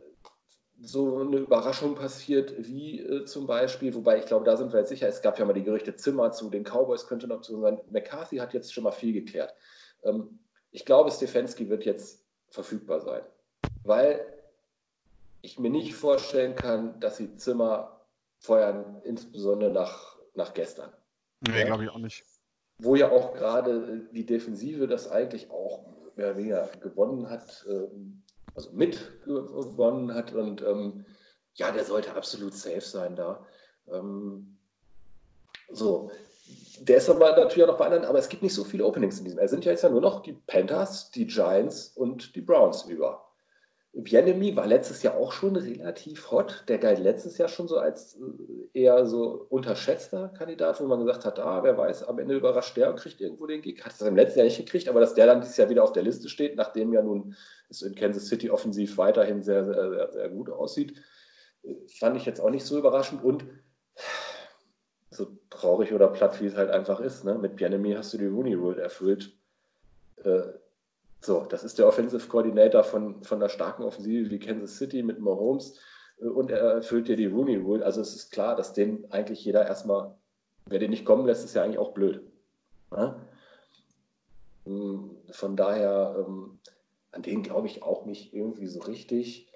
[0.81, 4.89] so eine Überraschung passiert, wie äh, zum Beispiel, wobei ich glaube, da sind wir jetzt
[4.89, 7.81] sicher, es gab ja mal die Gerüchte Zimmer zu den Cowboys, könnte noch zu sein.
[7.91, 9.55] McCarthy hat jetzt schon mal viel geklärt.
[10.03, 10.41] Ähm,
[10.73, 13.23] ich glaube, Stefanski wird jetzt verfügbar sein,
[13.85, 14.25] weil
[15.43, 18.01] ich mir nicht vorstellen kann, dass sie Zimmer
[18.39, 20.93] feuern, insbesondere nach, nach gestern.
[21.41, 22.25] Nee, glaube ich auch nicht.
[22.79, 28.23] Wo ja auch gerade die Defensive das eigentlich auch mehr oder weniger gewonnen hat, ähm,
[28.55, 31.05] also mit gewonnen hat und ähm,
[31.55, 33.45] ja, der sollte absolut safe sein da.
[33.89, 34.57] Ähm,
[35.71, 36.11] so,
[36.81, 39.19] der ist aber natürlich auch noch bei anderen, aber es gibt nicht so viele Openings
[39.19, 39.39] in diesem.
[39.39, 43.30] Es sind ja jetzt ja nur noch die Panthers, die Giants und die Browns über.
[43.93, 46.65] Bienemy war letztes Jahr auch schon relativ hot.
[46.69, 51.25] Der galt letztes Jahr schon so als äh, eher so unterschätzter Kandidat, wo man gesagt
[51.25, 53.85] hat, ah, wer weiß, am Ende überrascht der und kriegt irgendwo den Gig.
[53.85, 55.93] Hat es im letzten Jahr nicht gekriegt, aber dass der dann dieses Jahr wieder auf
[55.93, 57.35] der Liste steht, nachdem ja nun
[57.69, 60.95] es in Kansas City offensiv weiterhin sehr, sehr, sehr, sehr gut aussieht,
[61.99, 63.25] fand ich jetzt auch nicht so überraschend.
[63.25, 63.45] Und
[65.11, 67.37] so traurig oder platt, wie es halt einfach ist, ne?
[67.37, 69.37] mit Bienemy hast du die Rooney Rule erfüllt.
[70.23, 70.43] Äh,
[71.21, 75.21] so, das ist der Offensive Coordinator von, von einer starken Offensive wie Kansas City mit
[75.21, 75.79] Mahomes
[76.21, 77.85] äh, und er erfüllt dir die Rooney Rule.
[77.85, 80.15] Also es ist klar, dass den eigentlich jeder erstmal,
[80.67, 82.23] wer den nicht kommen lässt, ist ja eigentlich auch blöd.
[82.93, 83.21] Ja?
[84.65, 86.59] Hm, von daher, ähm,
[87.13, 89.49] an den glaube ich auch nicht irgendwie so richtig.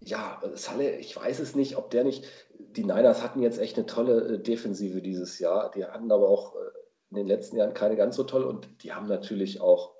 [0.00, 2.24] Ja, Salle, ich weiß es nicht, ob der nicht.
[2.58, 5.70] Die Niners hatten jetzt echt eine tolle äh, Defensive dieses Jahr.
[5.70, 6.83] Die hatten aber auch äh,
[7.16, 9.94] in den letzten Jahren keine ganz so toll und die haben natürlich auch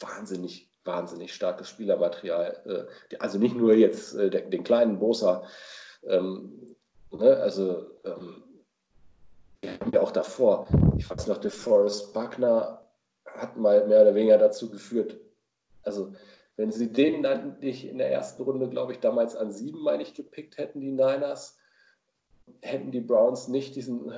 [0.00, 2.88] wahnsinnig, wahnsinnig starkes Spielermaterial.
[3.10, 5.44] Äh, also nicht nur jetzt äh, den kleinen Bosa,
[6.04, 6.76] ähm,
[7.10, 8.42] ne, also ähm,
[9.60, 10.66] wir haben ja auch davor,
[10.96, 12.82] ich weiß noch, DeForest Buckner
[13.26, 15.18] hat mal mehr oder weniger dazu geführt,
[15.82, 16.12] also
[16.56, 20.02] wenn sie den dann nicht in der ersten Runde, glaube ich, damals an sieben, meine
[20.02, 21.56] ich, gepickt hätten, die Niners,
[22.62, 24.12] hätten die Browns nicht diesen,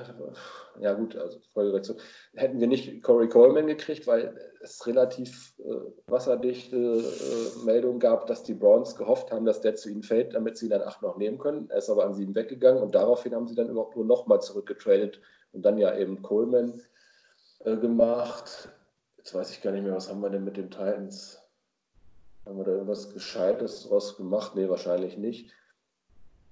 [0.79, 1.97] ja gut, also Folgereaktion,
[2.35, 8.43] hätten wir nicht Corey Coleman gekriegt, weil es relativ äh, wasserdichte äh, Meldungen gab, dass
[8.43, 11.37] die Browns gehofft haben, dass der zu ihnen fällt, damit sie dann acht noch nehmen
[11.37, 11.69] können.
[11.69, 15.19] Er ist aber an sieben weggegangen und daraufhin haben sie dann überhaupt nur nochmal zurückgetradet
[15.53, 16.81] und dann ja eben Coleman
[17.59, 18.69] äh, gemacht.
[19.17, 21.41] Jetzt weiß ich gar nicht mehr, was haben wir denn mit den Titans?
[22.45, 24.55] Haben wir da irgendwas Gescheites draus gemacht?
[24.55, 25.51] Nee, wahrscheinlich nicht.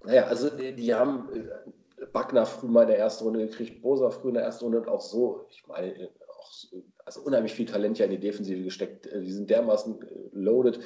[0.03, 4.29] Naja, also die, haben äh, Backner früh mal in der ersten Runde gekriegt, Bosa früh
[4.29, 6.09] in der ersten Runde und auch so, ich meine,
[6.39, 9.07] auch so, also unheimlich viel Talent ja in die Defensive gesteckt.
[9.07, 10.79] Äh, die sind dermaßen äh, loaded.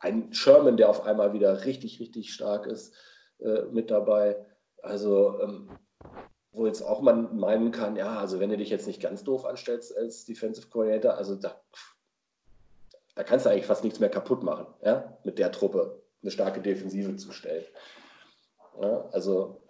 [0.00, 2.94] Ein Sherman, der auf einmal wieder richtig, richtig stark ist,
[3.72, 4.36] mit dabei.
[4.82, 5.70] Also, ähm,
[6.54, 9.44] wo jetzt auch man meinen kann, ja, also wenn du dich jetzt nicht ganz doof
[9.44, 11.60] anstellst als Defensive Coordinator, also da,
[13.16, 16.60] da kannst du eigentlich fast nichts mehr kaputt machen, ja, mit der Truppe eine starke
[16.60, 17.64] Defensive zu stellen.
[18.80, 19.60] Ja, also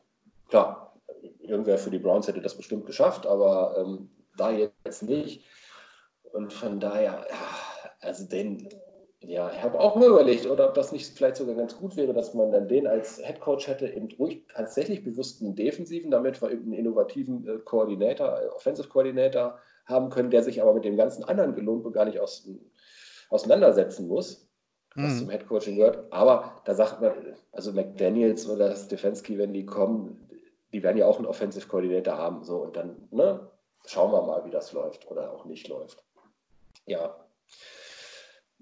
[0.49, 0.95] klar,
[1.41, 5.45] irgendwer für die Browns hätte das bestimmt geschafft, aber ähm, da jetzt nicht.
[6.33, 7.27] Und von daher,
[8.01, 8.69] also den,
[9.21, 12.13] ja, ich habe auch mal überlegt, oder ob das nicht vielleicht sogar ganz gut wäre,
[12.13, 16.65] dass man dann den als Headcoach hätte, eben ruhig tatsächlich bewussten Defensiven, damit wir eben
[16.65, 21.25] einen innovativen äh, Koordinator, äh, Offensive Coordinator haben können, der sich aber mit dem ganzen
[21.25, 22.49] anderen Gelumpe gar nicht aus,
[23.29, 24.44] auseinandersetzen muss
[24.95, 25.19] was mhm.
[25.19, 26.13] zum Headcoaching gehört.
[26.13, 27.13] Aber da sagt man,
[27.53, 30.29] also McDaniels oder Stefanski, wenn die kommen,
[30.73, 32.45] die werden ja auch einen Offensive Coordinator haben.
[32.45, 33.49] So, und dann ne,
[33.87, 36.03] schauen wir mal, wie das läuft oder auch nicht läuft.
[36.87, 37.17] Ja.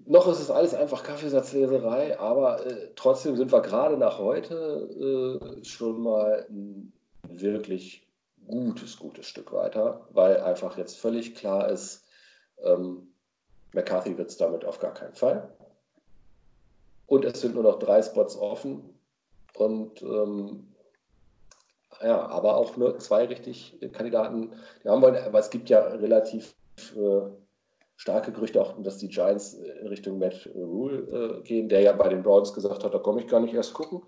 [0.05, 5.63] Noch ist es alles einfach Kaffeesatzleserei, aber äh, trotzdem sind wir gerade nach heute äh,
[5.63, 6.91] schon mal ein
[7.29, 8.05] wirklich
[8.47, 12.03] gutes, gutes Stück weiter, weil einfach jetzt völlig klar ist,
[12.63, 13.13] ähm,
[13.73, 15.49] McCarthy wird es damit auf gar keinen Fall.
[17.07, 18.97] Und es sind nur noch drei Spots offen.
[19.55, 20.73] Und ähm,
[22.01, 25.23] ja, aber auch nur zwei richtig Kandidaten, die haben wollen.
[25.23, 26.55] Aber es gibt ja relativ
[26.95, 27.21] äh,
[27.95, 32.09] starke Gerüchte auch, dass die Giants in Richtung Matt Rule äh, gehen, der ja bei
[32.09, 34.01] den Browns gesagt hat, da komme ich gar nicht erst gucken.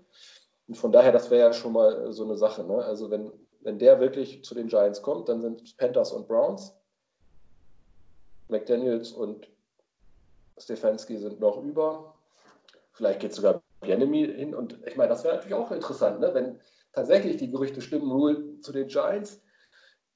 [0.68, 2.64] Und von daher, das wäre ja schon mal so eine Sache.
[2.64, 2.76] Ne?
[2.76, 6.74] Also wenn, wenn der wirklich zu den Giants kommt, dann sind Panthers und Browns.
[8.48, 9.48] McDaniels und
[10.58, 12.15] Stefanski sind noch über.
[12.96, 14.54] Vielleicht geht sogar Bienemy hin.
[14.54, 16.32] Und ich meine, das wäre natürlich auch interessant, ne?
[16.32, 16.58] wenn
[16.94, 19.42] tatsächlich die Gerüchte stimmen, Rule zu den Giants,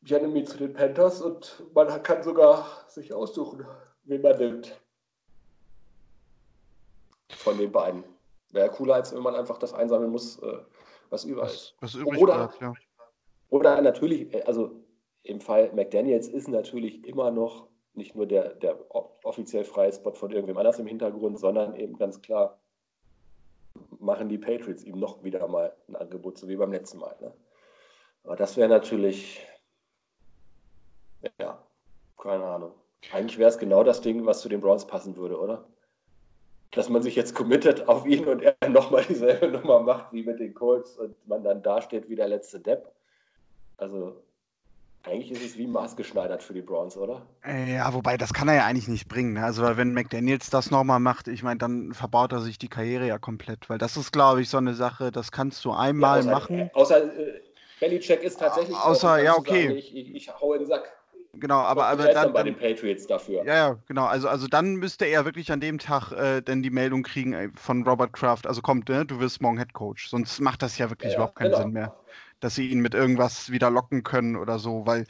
[0.00, 3.66] Bienemy zu den Panthers und man kann sogar sich aussuchen,
[4.04, 4.80] wen man nimmt.
[7.28, 8.02] Von den beiden.
[8.50, 10.58] Wäre cooler, als wenn man einfach das einsammeln muss, äh,
[11.10, 11.74] was überall ist.
[11.80, 12.72] Was, was übrig oder, bleibt, ja.
[13.50, 14.70] Oder natürlich, äh, also
[15.22, 20.30] im Fall McDaniels ist natürlich immer noch nicht nur der, der offiziell freie Spot von
[20.30, 22.59] irgendwem anders im Hintergrund, sondern eben ganz klar
[24.00, 27.16] machen die Patriots ihm noch wieder mal ein Angebot, so wie beim letzten Mal.
[27.20, 27.32] Ne?
[28.24, 29.46] Aber das wäre natürlich,
[31.38, 31.62] ja,
[32.18, 32.72] keine Ahnung.
[33.12, 35.66] Eigentlich wäre es genau das Ding, was zu den Browns passen würde, oder?
[36.72, 40.38] Dass man sich jetzt committet auf ihn und er nochmal dieselbe Nummer macht wie mit
[40.38, 42.92] den Colts und man dann dasteht wie der letzte Depp.
[43.78, 44.22] Also
[45.04, 47.22] eigentlich ist es wie maßgeschneidert für die Browns, oder?
[47.44, 49.34] Äh, ja, wobei das kann er ja eigentlich nicht bringen.
[49.34, 49.44] Ne?
[49.44, 53.18] Also wenn McDaniels das nochmal macht, ich meine, dann verbaut er sich die Karriere ja
[53.18, 56.30] komplett, weil das ist, glaube ich, so eine Sache, das kannst du einmal ja, außer,
[56.30, 56.58] machen.
[56.58, 57.40] Äh, außer äh,
[57.80, 58.76] Belichick ist tatsächlich.
[58.76, 59.68] Außer, ja, okay.
[59.68, 60.96] Sagen, ich, ich, ich hau in den Sack.
[61.32, 63.44] Genau, aber, aber dann, dann bei den Patriots dafür.
[63.44, 64.04] Ja, ja, genau.
[64.04, 67.50] Also, also dann müsste er wirklich an dem Tag äh, dann die Meldung kriegen ey,
[67.54, 68.48] von Robert Kraft.
[68.48, 70.08] Also kommt, ne, du wirst morgen Head Coach.
[70.08, 71.62] Sonst macht das ja wirklich ja, überhaupt keinen genau.
[71.62, 71.94] Sinn mehr
[72.40, 75.06] dass sie ihn mit irgendwas wieder locken können oder so, weil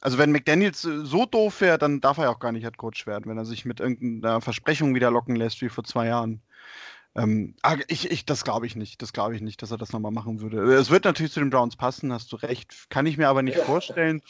[0.00, 2.76] also wenn McDaniels äh, so doof wäre, dann darf er ja auch gar nicht Head
[2.76, 6.42] Coach werden, wenn er sich mit irgendeiner Versprechung wieder locken lässt wie vor zwei Jahren.
[7.16, 9.00] Ähm, ah, ich, ich, das glaube ich nicht.
[9.00, 10.58] Das glaube ich nicht, dass er das nochmal machen würde.
[10.74, 12.90] Es wird natürlich zu den Browns passen, hast du recht.
[12.90, 14.20] Kann ich mir aber nicht vorstellen.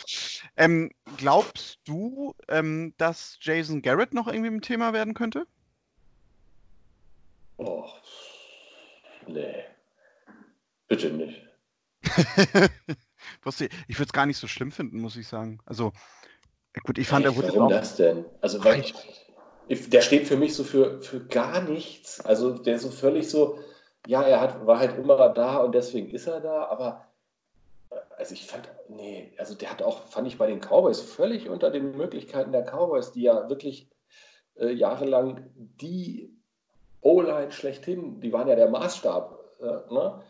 [0.56, 5.46] Ähm, glaubst du, ähm, dass Jason Garrett noch irgendwie ein Thema werden könnte?
[7.56, 7.88] Oh,
[9.26, 9.64] nee.
[10.88, 11.42] Bitte nicht.
[13.88, 15.58] ich würde es gar nicht so schlimm finden, muss ich sagen.
[15.66, 15.92] Also,
[16.84, 17.48] gut, ich fand, er wurde.
[17.48, 18.24] Warum das denn?
[18.40, 18.84] Also, weil
[19.68, 22.20] ich, der steht für mich so für, für gar nichts.
[22.20, 23.58] Also, der ist so völlig so,
[24.06, 27.06] ja, er hat, war halt immer da und deswegen ist er da, aber
[28.16, 31.70] also ich fand, nee, also der hat auch, fand ich bei den Cowboys völlig unter
[31.70, 33.88] den Möglichkeiten der Cowboys, die ja wirklich
[34.56, 36.32] äh, jahrelang die
[37.00, 40.22] O-Line schlechthin, die waren ja der Maßstab, äh, ne,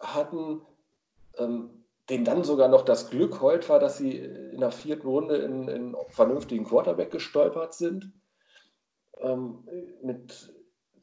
[0.00, 0.62] hatten
[1.38, 5.36] ähm, denen dann sogar noch das Glück heute war, dass sie in der vierten Runde
[5.36, 8.12] in, in vernünftigen Quarterback gestolpert sind,
[9.20, 9.68] ähm,
[10.02, 10.52] mit,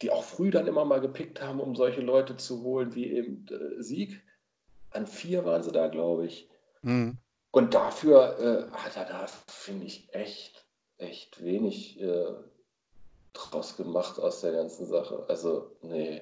[0.01, 3.45] die auch früh dann immer mal gepickt haben, um solche Leute zu holen wie eben
[3.49, 4.21] äh, Sieg.
[4.91, 6.49] an vier waren sie da, glaube ich.
[6.81, 7.17] Mhm.
[7.51, 12.33] Und dafür äh, hat er da, finde ich, echt, echt wenig äh,
[13.33, 15.25] draus gemacht aus der ganzen Sache.
[15.27, 16.21] Also, nee.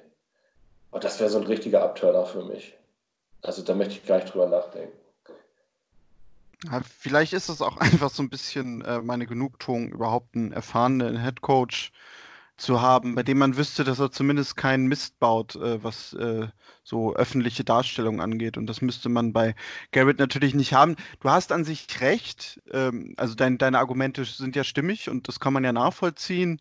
[0.90, 2.77] Und das wäre so ein richtiger Abturner für mich.
[3.42, 4.96] Also, da möchte ich gar nicht drüber nachdenken.
[6.98, 11.92] Vielleicht ist es auch einfach so ein bisschen äh, meine Genugtuung, überhaupt einen erfahrenen Headcoach
[12.56, 16.48] zu haben, bei dem man wüsste, dass er zumindest keinen Mist baut, äh, was äh,
[16.82, 18.56] so öffentliche Darstellung angeht.
[18.56, 19.54] Und das müsste man bei
[19.92, 20.96] Garrett natürlich nicht haben.
[21.20, 22.60] Du hast an sich recht.
[22.72, 26.58] Ähm, also dein, deine Argumente sind ja stimmig und das kann man ja nachvollziehen.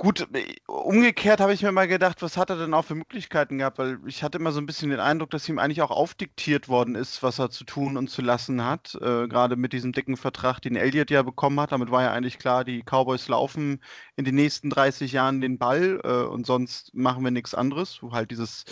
[0.00, 3.58] Gut, äh, umgekehrt habe ich mir mal gedacht, was hat er denn auch für Möglichkeiten
[3.58, 3.76] gehabt?
[3.78, 6.94] Weil ich hatte immer so ein bisschen den Eindruck, dass ihm eigentlich auch aufdiktiert worden
[6.94, 8.94] ist, was er zu tun und zu lassen hat.
[8.94, 11.72] Äh, gerade mit diesem dicken Vertrag, den Elliott ja bekommen hat.
[11.72, 13.82] Damit war ja eigentlich klar, die Cowboys laufen
[14.16, 18.02] in den nächsten 30 Jahren den Ball äh, und sonst machen wir nichts anderes.
[18.02, 18.64] Wo halt dieses,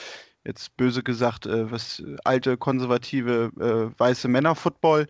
[0.47, 5.07] jetzt böse gesagt, äh, was alte, konservative, äh, weiße Männer-Football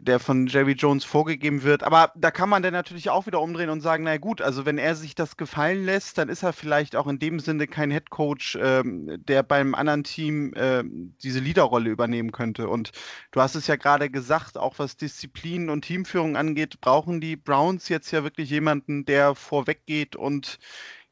[0.00, 1.82] der von Jerry Jones vorgegeben wird.
[1.82, 4.78] Aber da kann man dann natürlich auch wieder umdrehen und sagen, na gut, also wenn
[4.78, 8.10] er sich das gefallen lässt, dann ist er vielleicht auch in dem Sinne kein Head
[8.10, 10.84] Coach, ähm, der beim anderen Team äh,
[11.22, 12.68] diese Leaderrolle übernehmen könnte.
[12.68, 12.92] Und
[13.32, 17.88] du hast es ja gerade gesagt, auch was Disziplin und Teamführung angeht, brauchen die Browns
[17.88, 20.58] jetzt ja wirklich jemanden, der vorweggeht und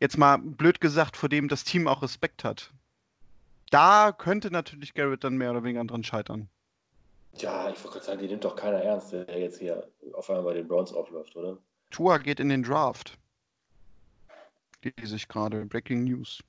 [0.01, 2.73] jetzt mal blöd gesagt, vor dem das Team auch Respekt hat.
[3.71, 6.49] Da könnte natürlich Garrett dann mehr oder weniger dran scheitern.
[7.39, 10.45] Ja, ich wollte gerade sagen, die nimmt doch keiner ernst, der jetzt hier auf einmal
[10.45, 11.59] bei den Browns aufläuft, oder?
[11.91, 13.19] Tua geht in den Draft.
[14.83, 15.65] Lese ich gerade.
[15.67, 16.43] Breaking News.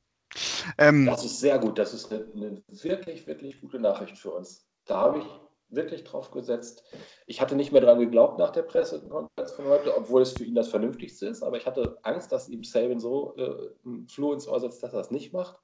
[0.77, 1.77] Ähm, das ist sehr gut.
[1.77, 4.67] Das ist eine, eine, wirklich, wirklich gute Nachricht für uns.
[4.85, 5.25] Da habe ich
[5.69, 6.83] wirklich drauf gesetzt.
[7.25, 10.55] Ich hatte nicht mehr dran geglaubt nach der Pressekonferenz von heute, obwohl es für ihn
[10.55, 11.43] das Vernünftigste ist.
[11.43, 14.93] Aber ich hatte Angst, dass ihm Saban so äh, einen Floh ins Ohr setzt, dass
[14.93, 15.59] er es nicht macht.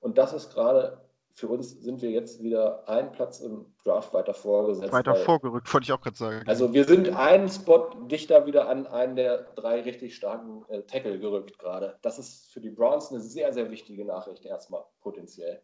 [0.00, 4.34] Und das ist gerade für uns sind wir jetzt wieder einen Platz im Draft weiter
[4.34, 4.92] vorgesetzt.
[4.92, 6.44] Weiter vorgerückt, wollte ich auch gerade sagen.
[6.46, 11.18] Also wir sind einen Spot dichter wieder an einen der drei richtig starken äh, Tackle
[11.18, 11.98] gerückt gerade.
[12.02, 15.60] Das ist für die Browns eine sehr, sehr wichtige Nachricht erstmal, potenziell.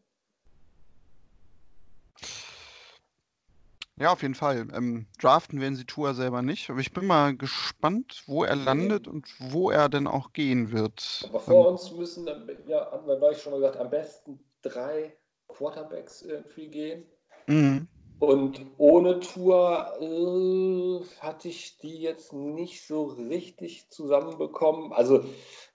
[3.96, 4.66] Ja, auf jeden Fall.
[4.74, 9.06] Ähm, draften werden sie Tour selber nicht, aber ich bin mal gespannt, wo er landet
[9.06, 11.28] und wo er denn auch gehen wird.
[11.28, 12.26] Aber vor ähm, uns müssen,
[12.66, 15.14] ja, haben wir schon mal gesagt, am besten drei
[15.52, 17.06] Quarterbacks irgendwie gehen.
[17.46, 17.88] Mhm.
[18.20, 24.92] Und ohne Tour äh, hatte ich die jetzt nicht so richtig zusammenbekommen.
[24.92, 25.24] Also,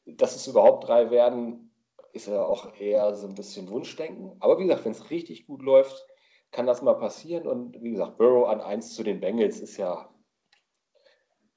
[0.06, 1.72] dass es überhaupt drei werden,
[2.14, 4.38] ist ja auch eher so ein bisschen Wunschdenken.
[4.40, 6.06] Aber wie gesagt, wenn es richtig gut läuft,
[6.52, 7.48] kann das mal passieren.
[7.48, 10.08] Und wie gesagt, Burrow an 1 zu den Bengals ist ja,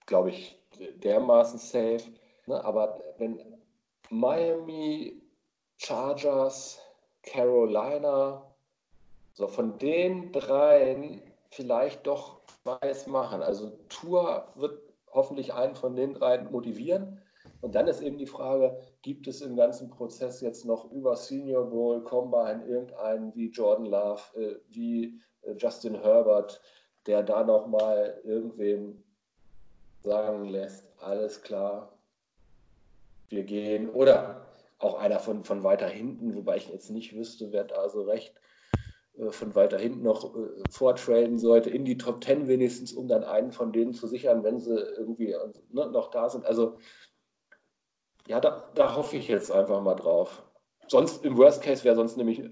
[0.07, 0.59] glaube ich,
[0.97, 2.11] dermaßen safe.
[2.47, 2.65] Ne?
[2.65, 3.41] Aber wenn
[4.09, 5.23] Miami,
[5.77, 6.81] Chargers,
[7.29, 8.45] Carolina,
[9.35, 13.43] so von den dreien vielleicht doch weiß machen.
[13.43, 14.81] Also Tour wird
[15.13, 17.21] hoffentlich einen von den dreien motivieren.
[17.61, 21.69] Und dann ist eben die Frage, gibt es im ganzen Prozess jetzt noch über Senior
[21.69, 26.61] Bowl, Combine irgendeinen wie Jordan Love, äh, wie äh, Justin Herbert,
[27.07, 29.03] der da nochmal irgendwem
[30.03, 31.93] sagen lässt, alles klar,
[33.29, 33.91] wir gehen.
[33.91, 34.48] Oder
[34.79, 38.35] auch einer von, von weiter hinten, wobei ich jetzt nicht wüsste, wer da so recht
[39.19, 43.25] äh, von weiter hinten noch äh, vortraden sollte, in die Top Ten wenigstens, um dann
[43.25, 45.35] einen von denen zu sichern, wenn sie irgendwie
[45.71, 46.47] ne, noch da sind.
[46.47, 46.79] Also
[48.27, 50.45] ja, da, da hoffe ich jetzt einfach mal drauf.
[50.87, 52.43] Sonst im Worst Case wäre sonst nämlich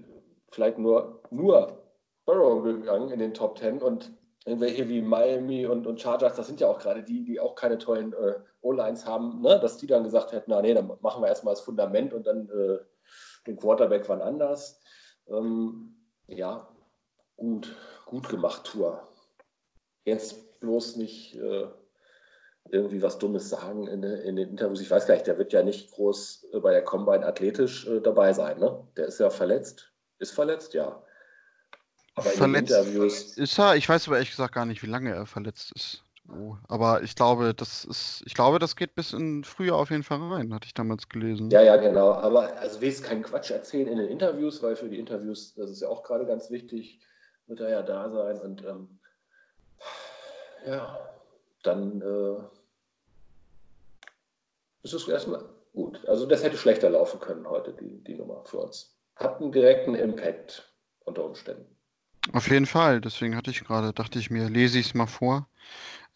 [0.51, 1.83] vielleicht nur, nur
[2.25, 4.11] Burrow gegangen in den Top Ten und
[4.47, 7.77] irgendwelche wie Miami und, und Chargers, das sind ja auch gerade die, die auch keine
[7.77, 9.59] tollen äh, O-Lines haben, ne?
[9.59, 12.49] dass die dann gesagt hätten, na nee, dann machen wir erstmal das Fundament und dann
[12.49, 12.79] äh,
[13.45, 14.81] den Quarterback wann anders.
[15.27, 15.95] Ähm,
[16.27, 16.67] ja,
[17.35, 19.07] gut, gut gemacht, Tour.
[20.05, 21.67] Jetzt bloß nicht äh,
[22.71, 24.79] irgendwie was Dummes sagen in, in, den Interviews.
[24.79, 27.99] Ich weiß gar nicht, der wird ja nicht groß äh, bei der Combine athletisch äh,
[27.99, 28.59] dabei sein.
[28.59, 28.87] Ne?
[28.95, 29.91] Der ist ja verletzt.
[30.19, 31.03] Ist verletzt, ja.
[32.17, 33.37] Aber verletzt Interviews.
[33.37, 33.75] Ist er?
[33.75, 36.03] Ich weiß aber ehrlich gesagt gar nicht, wie lange er verletzt ist.
[36.29, 40.03] Oh, aber ich glaube, das ist, ich glaube, das geht bis in Frühjahr auf jeden
[40.03, 41.51] Fall rein, hatte ich damals gelesen.
[41.51, 42.11] Ja, ja, genau.
[42.11, 45.69] Aber also will es keinen Quatsch erzählen in den Interviews, weil für die Interviews, das
[45.69, 46.99] ist ja auch gerade ganz wichtig,
[47.45, 48.99] wird er ja da sein und ähm,
[50.65, 50.99] ja,
[51.63, 52.43] dann äh,
[54.83, 56.05] ist es erstmal gut.
[56.07, 58.97] Also das hätte schlechter laufen können heute, die, die Nummer für uns.
[59.15, 60.73] Hat einen direkten Impact
[61.05, 61.76] unter Umständen.
[62.33, 65.47] Auf jeden Fall, deswegen hatte ich gerade, dachte ich mir, lese ich es mal vor.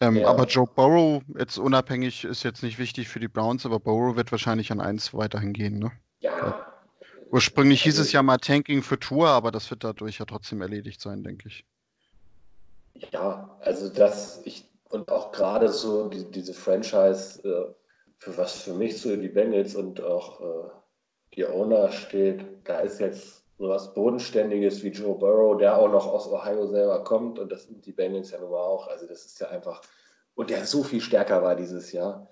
[0.00, 0.28] Ähm, ja.
[0.28, 4.32] Aber Joe Burrow, jetzt unabhängig, ist jetzt nicht wichtig für die Browns, aber Burrow wird
[4.32, 5.92] wahrscheinlich an 1 weiterhin gehen, ne?
[6.20, 6.66] Ja,
[7.32, 10.60] Ursprünglich hieß also, es ja mal Tanking für Tour, aber das wird dadurch ja trotzdem
[10.60, 11.64] erledigt sein, denke ich.
[13.10, 17.74] Ja, also das, ich, und auch gerade so die, diese Franchise, äh,
[18.18, 20.70] für was für mich so die Bengals und auch äh,
[21.34, 26.26] die Owner steht, da ist jetzt sowas Bodenständiges wie Joe Burrow, der auch noch aus
[26.26, 28.88] Ohio selber kommt und das sind die Bengals ja nun mal auch.
[28.88, 29.80] Also das ist ja einfach,
[30.34, 32.28] und der so viel stärker war dieses Jahr.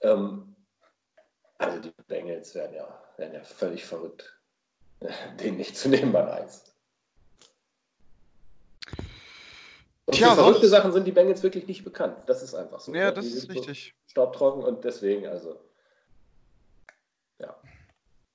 [0.00, 0.56] Ähm,
[1.58, 4.36] also die Bengals werden ja, werden ja völlig verrückt,
[5.40, 6.74] den nicht zu nehmen bei 1.
[10.06, 12.16] Und Tja, für verrückte Sachen sind die Bengals wirklich nicht bekannt.
[12.26, 12.92] Das ist einfach so.
[12.92, 13.94] Ja, das ist richtig.
[14.08, 15.60] Staubtrocken und deswegen, also.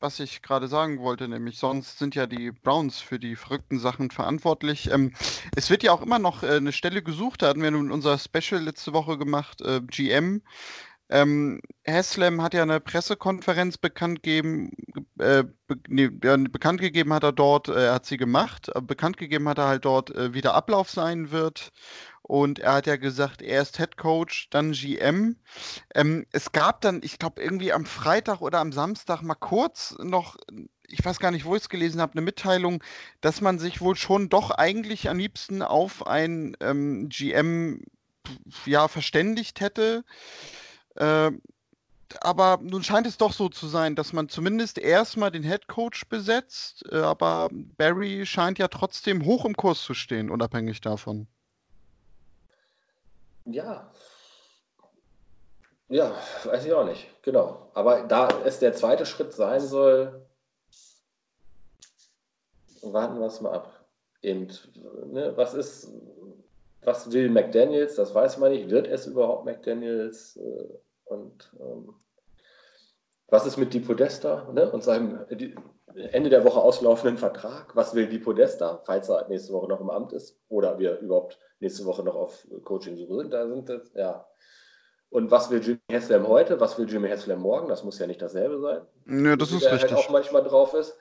[0.03, 4.09] Was ich gerade sagen wollte, nämlich sonst sind ja die Browns für die verrückten Sachen
[4.09, 4.89] verantwortlich.
[4.89, 5.13] Ähm,
[5.55, 8.17] es wird ja auch immer noch äh, eine Stelle gesucht, da hatten wir nun unser
[8.17, 10.41] Special letzte Woche gemacht, äh, GM.
[11.11, 14.71] Ähm, Haslam hat ja eine Pressekonferenz bekannt gegeben,
[15.19, 19.17] äh, be nee, ja, bekannt gegeben hat er dort, äh, hat sie gemacht, äh, bekannt
[19.17, 21.71] gegeben hat er halt dort, äh, wie der Ablauf sein wird.
[22.21, 25.35] Und er hat ja gesagt, er ist Head Coach, dann GM.
[25.95, 30.37] Ähm, es gab dann, ich glaube, irgendwie am Freitag oder am Samstag mal kurz noch,
[30.87, 32.81] ich weiß gar nicht, wo ich es gelesen habe, eine Mitteilung,
[33.19, 37.81] dass man sich wohl schon doch eigentlich am liebsten auf ein ähm, GM
[38.65, 40.05] ja, verständigt hätte.
[40.95, 41.31] Äh,
[42.19, 46.07] aber nun scheint es doch so zu sein, dass man zumindest erstmal den Head Coach
[46.07, 51.27] besetzt, äh, aber Barry scheint ja trotzdem hoch im Kurs zu stehen, unabhängig davon.
[53.45, 53.91] Ja.
[55.89, 56.15] Ja,
[56.45, 57.07] weiß ich auch nicht.
[57.21, 57.69] Genau.
[57.73, 60.25] Aber da es der zweite Schritt sein soll,
[62.81, 63.85] warten wir es mal ab.
[64.21, 64.47] Eben,
[65.11, 65.91] ne, was ist,
[66.83, 67.95] was will McDaniels?
[67.95, 68.69] Das weiß man nicht.
[68.69, 70.37] Wird es überhaupt McDaniels?
[70.37, 70.67] Äh,
[71.05, 71.93] und ähm,
[73.27, 74.69] was ist mit Di Podesta ne?
[74.71, 75.25] und seinem
[75.95, 77.75] Ende der Woche auslaufenden Vertrag?
[77.75, 81.39] Was will Di Podesta, falls er nächste Woche noch im Amt ist oder wir überhaupt
[81.59, 83.33] nächste Woche noch auf Coaching-Suche sind?
[83.33, 84.27] Da sind das, ja.
[85.09, 86.59] Und was will Jimmy Haslam heute?
[86.59, 87.67] Was will Jimmy Haslam morgen?
[87.67, 89.25] Das muss ja nicht dasselbe sein.
[89.25, 89.91] Ja, das ist halt richtig.
[89.91, 90.97] Halt auch manchmal drauf ist.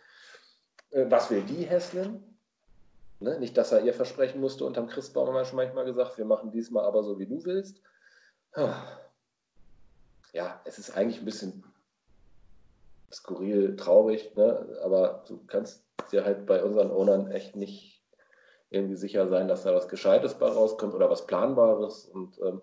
[0.90, 2.22] Äh, was will die Haslam?
[3.20, 3.38] Ne?
[3.38, 4.64] Nicht, dass er ihr versprechen musste.
[4.64, 7.80] Unterm Christbaum haben wir schon manchmal gesagt, wir machen diesmal aber so, wie du willst.
[10.32, 11.64] Ja, es ist eigentlich ein bisschen
[13.12, 14.78] skurril, traurig, ne?
[14.82, 18.02] aber du kannst dir halt bei unseren Ownern echt nicht
[18.70, 22.06] irgendwie sicher sein, dass da was Gescheites bei rauskommt oder was Planbares.
[22.06, 22.62] Und ähm,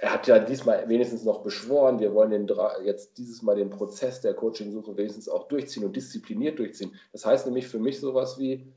[0.00, 2.48] er hat ja diesmal wenigstens noch beschworen, wir wollen den,
[2.84, 6.94] jetzt dieses Mal den Prozess der Coaching-Suche wenigstens auch durchziehen und diszipliniert durchziehen.
[7.12, 8.72] Das heißt nämlich für mich sowas wie,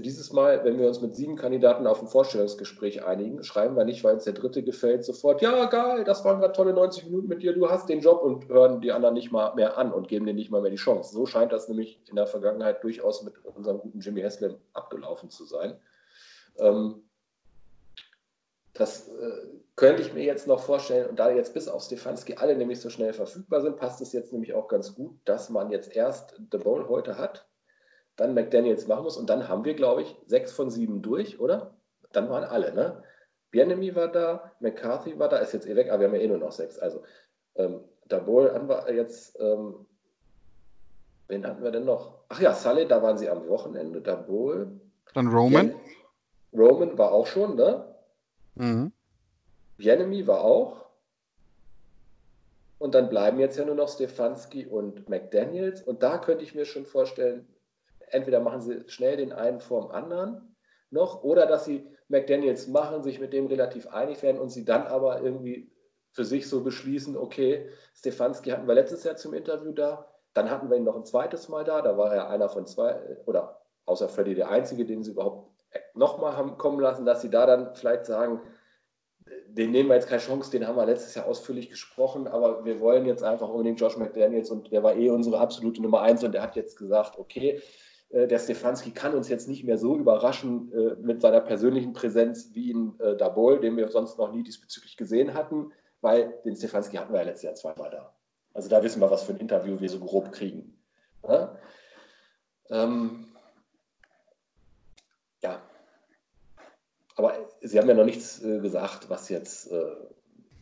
[0.00, 4.02] dieses Mal, wenn wir uns mit sieben Kandidaten auf ein Vorstellungsgespräch einigen, schreiben wir nicht,
[4.02, 7.42] weil uns der dritte gefällt, sofort, ja, geil, das waren gerade tolle 90 Minuten mit
[7.42, 10.24] dir, du hast den Job und hören die anderen nicht mal mehr an und geben
[10.24, 11.12] dir nicht mal mehr die Chance.
[11.12, 15.44] So scheint das nämlich in der Vergangenheit durchaus mit unserem guten Jimmy Haslam abgelaufen zu
[15.44, 15.76] sein.
[16.58, 17.02] Ähm,
[18.72, 22.56] das äh, könnte ich mir jetzt noch vorstellen, und da jetzt bis auf Stefanski alle
[22.56, 25.94] nämlich so schnell verfügbar sind, passt es jetzt nämlich auch ganz gut, dass man jetzt
[25.94, 27.46] erst The Bowl heute hat
[28.16, 29.16] dann McDaniels machen muss.
[29.16, 31.74] Und dann haben wir, glaube ich, sechs von sieben durch, oder?
[32.12, 33.02] Dann waren alle, ne?
[33.50, 36.28] Bienemy war da, McCarthy war da, ist jetzt eh weg, aber wir haben ja eh
[36.28, 36.78] nur noch sechs.
[36.78, 37.02] Also,
[37.54, 39.86] ähm, Dabol haben wir jetzt, ähm,
[41.28, 42.24] wen hatten wir denn noch?
[42.28, 44.00] Ach ja, Sully, da waren sie am Wochenende.
[44.00, 44.80] Dabol.
[45.14, 45.68] Dann Roman.
[45.68, 45.80] Bien
[46.54, 47.94] Roman war auch schon, ne?
[48.54, 48.92] Mhm.
[49.78, 50.82] Bienemy war auch.
[52.78, 55.82] Und dann bleiben jetzt ja nur noch Stefanski und McDaniels.
[55.82, 57.46] Und da könnte ich mir schon vorstellen,
[58.12, 60.56] entweder machen sie schnell den einen vorm anderen
[60.90, 64.86] noch oder dass sie McDaniels machen, sich mit dem relativ einig werden und sie dann
[64.86, 65.72] aber irgendwie
[66.10, 70.68] für sich so beschließen, okay, Stefanski hatten wir letztes Jahr zum Interview da, dann hatten
[70.68, 74.08] wir ihn noch ein zweites Mal da, da war er einer von zwei, oder außer
[74.08, 75.50] Freddy der Einzige, den sie überhaupt
[75.94, 78.40] nochmal haben kommen lassen, dass sie da dann vielleicht sagen,
[79.46, 82.80] den nehmen wir jetzt keine Chance, den haben wir letztes Jahr ausführlich gesprochen, aber wir
[82.80, 86.32] wollen jetzt einfach unbedingt Josh McDaniels und der war eh unsere absolute Nummer eins und
[86.32, 87.60] der hat jetzt gesagt, okay,
[88.12, 92.70] der Stefanski kann uns jetzt nicht mehr so überraschen äh, mit seiner persönlichen Präsenz wie
[92.70, 97.12] in äh, Dabol, den wir sonst noch nie diesbezüglich gesehen hatten, weil den Stefanski hatten
[97.12, 98.14] wir ja letztes Jahr zweimal da.
[98.52, 100.78] Also da wissen wir, was für ein Interview wir so grob kriegen.
[101.26, 101.56] Ja,
[102.68, 103.28] ähm,
[105.42, 105.62] ja.
[107.16, 109.96] aber Sie haben ja noch nichts äh, gesagt, was jetzt äh,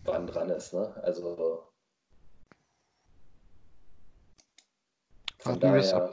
[0.05, 0.73] wann dran ist.
[0.73, 0.95] Ne?
[1.03, 1.67] Also
[5.39, 6.13] von daher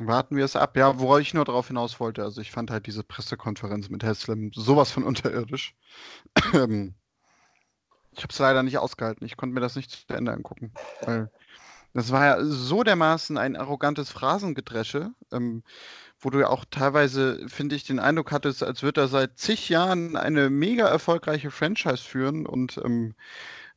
[0.00, 0.76] Warten wir es ab.
[0.76, 4.50] Ja, worauf ich nur darauf hinaus wollte, also ich fand halt diese Pressekonferenz mit Haslam
[4.54, 5.74] sowas von unterirdisch.
[6.54, 6.94] Ähm,
[8.12, 9.24] ich habe es leider nicht ausgehalten.
[9.26, 10.72] Ich konnte mir das nicht zu Ende angucken.
[11.02, 11.30] Weil
[11.94, 15.62] Das war ja so dermaßen ein arrogantes Phrasengedresche, ähm,
[16.20, 19.68] wo du ja auch teilweise, finde ich, den Eindruck hattest, als würde er seit zig
[19.68, 23.14] Jahren eine mega erfolgreiche Franchise führen und ähm,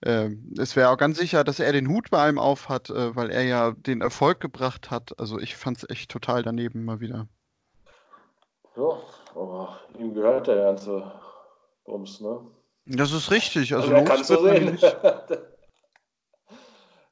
[0.02, 3.16] äh, es wäre auch ganz sicher, dass er den Hut bei allem auf hat, äh,
[3.16, 5.20] weil er ja den Erfolg gebracht hat.
[5.20, 7.28] Also ich fand es echt total daneben mal wieder.
[8.76, 9.00] Ja,
[9.36, 11.12] aber ihm gehört der ganze
[11.86, 12.40] Bums, ne?
[12.86, 13.74] Das ist richtig.
[13.76, 14.80] Also, also kannst du sehen.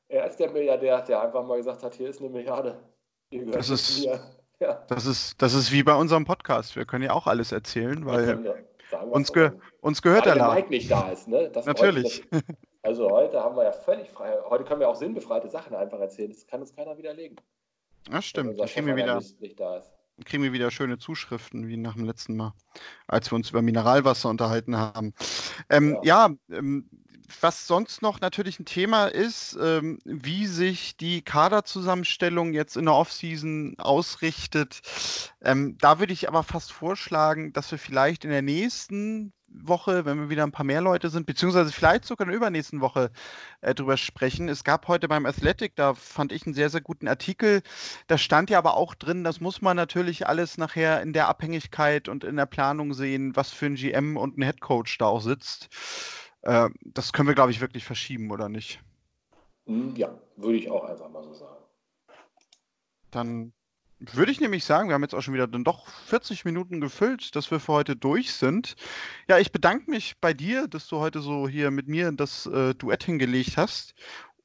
[0.07, 2.79] er ist der Milliardär, der einfach mal gesagt hat, hier ist eine Milliarde.
[3.51, 4.03] Das ist,
[4.59, 4.83] ja.
[4.87, 6.75] das, ist, das ist wie bei unserem Podcast.
[6.75, 10.55] Wir können ja auch alles erzählen, weil sagen, uns, ge uns gehört der Laden.
[10.55, 11.49] Mike nicht da ist, ne?
[11.51, 12.25] Das Natürlich.
[12.33, 12.45] Heute,
[12.89, 14.35] also heute haben wir ja völlig frei.
[14.49, 16.31] Heute können wir auch sinnbefreite Sachen einfach erzählen.
[16.31, 17.39] Das kann uns keiner widerlegen.
[18.09, 18.59] Das stimmt.
[18.59, 19.21] Da kriegen wir wieder.
[20.25, 22.53] Kriegen wir wieder schöne Zuschriften, wie nach dem letzten Mal,
[23.07, 25.13] als wir uns über Mineralwasser unterhalten haben.
[25.69, 26.89] Ähm, ja, ja ähm,
[27.41, 32.95] was sonst noch natürlich ein Thema ist, ähm, wie sich die Kaderzusammenstellung jetzt in der
[32.95, 34.81] Offseason ausrichtet.
[35.41, 40.19] Ähm, da würde ich aber fast vorschlagen, dass wir vielleicht in der nächsten Woche, wenn
[40.19, 43.11] wir wieder ein paar mehr Leute sind, beziehungsweise vielleicht sogar in der übernächsten Woche
[43.61, 44.49] äh, drüber sprechen.
[44.49, 47.61] Es gab heute beim Athletic, da fand ich einen sehr, sehr guten Artikel.
[48.07, 52.09] Da stand ja aber auch drin, das muss man natürlich alles nachher in der Abhängigkeit
[52.09, 55.69] und in der Planung sehen, was für ein GM und ein Headcoach da auch sitzt.
[56.41, 58.81] Äh, das können wir, glaube ich, wirklich verschieben, oder nicht?
[59.65, 61.63] Hm, ja, würde ich auch einfach mal so sagen.
[63.11, 63.53] Dann
[63.99, 67.35] würde ich nämlich sagen, wir haben jetzt auch schon wieder dann doch 40 Minuten gefüllt,
[67.35, 68.75] dass wir für heute durch sind.
[69.27, 72.73] Ja, ich bedanke mich bei dir, dass du heute so hier mit mir das äh,
[72.75, 73.93] Duett hingelegt hast.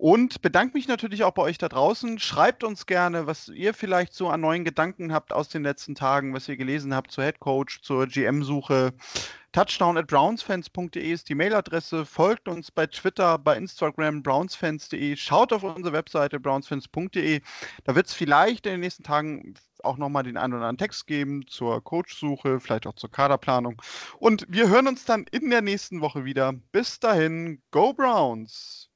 [0.04, 2.18] Und bedanke mich natürlich auch bei euch da draußen.
[2.18, 6.34] Schreibt uns gerne, was ihr vielleicht so an neuen Gedanken habt aus den letzten Tagen,
[6.34, 8.92] was ihr gelesen habt zur Head Coach, zur GM-Suche.
[9.52, 12.04] Touchdown at brownsfans.de ist die Mailadresse.
[12.04, 15.16] Folgt uns bei Twitter, bei Instagram brownsfans.de.
[15.16, 17.40] Schaut auf unsere Webseite brownsfans.de.
[17.84, 21.06] Da wird es vielleicht in den nächsten Tagen auch nochmal den einen oder anderen Text
[21.06, 23.80] geben zur Coachsuche, vielleicht auch zur Kaderplanung.
[24.18, 26.52] Und wir hören uns dann in der nächsten Woche wieder.
[26.72, 28.90] Bis dahin, Go Browns!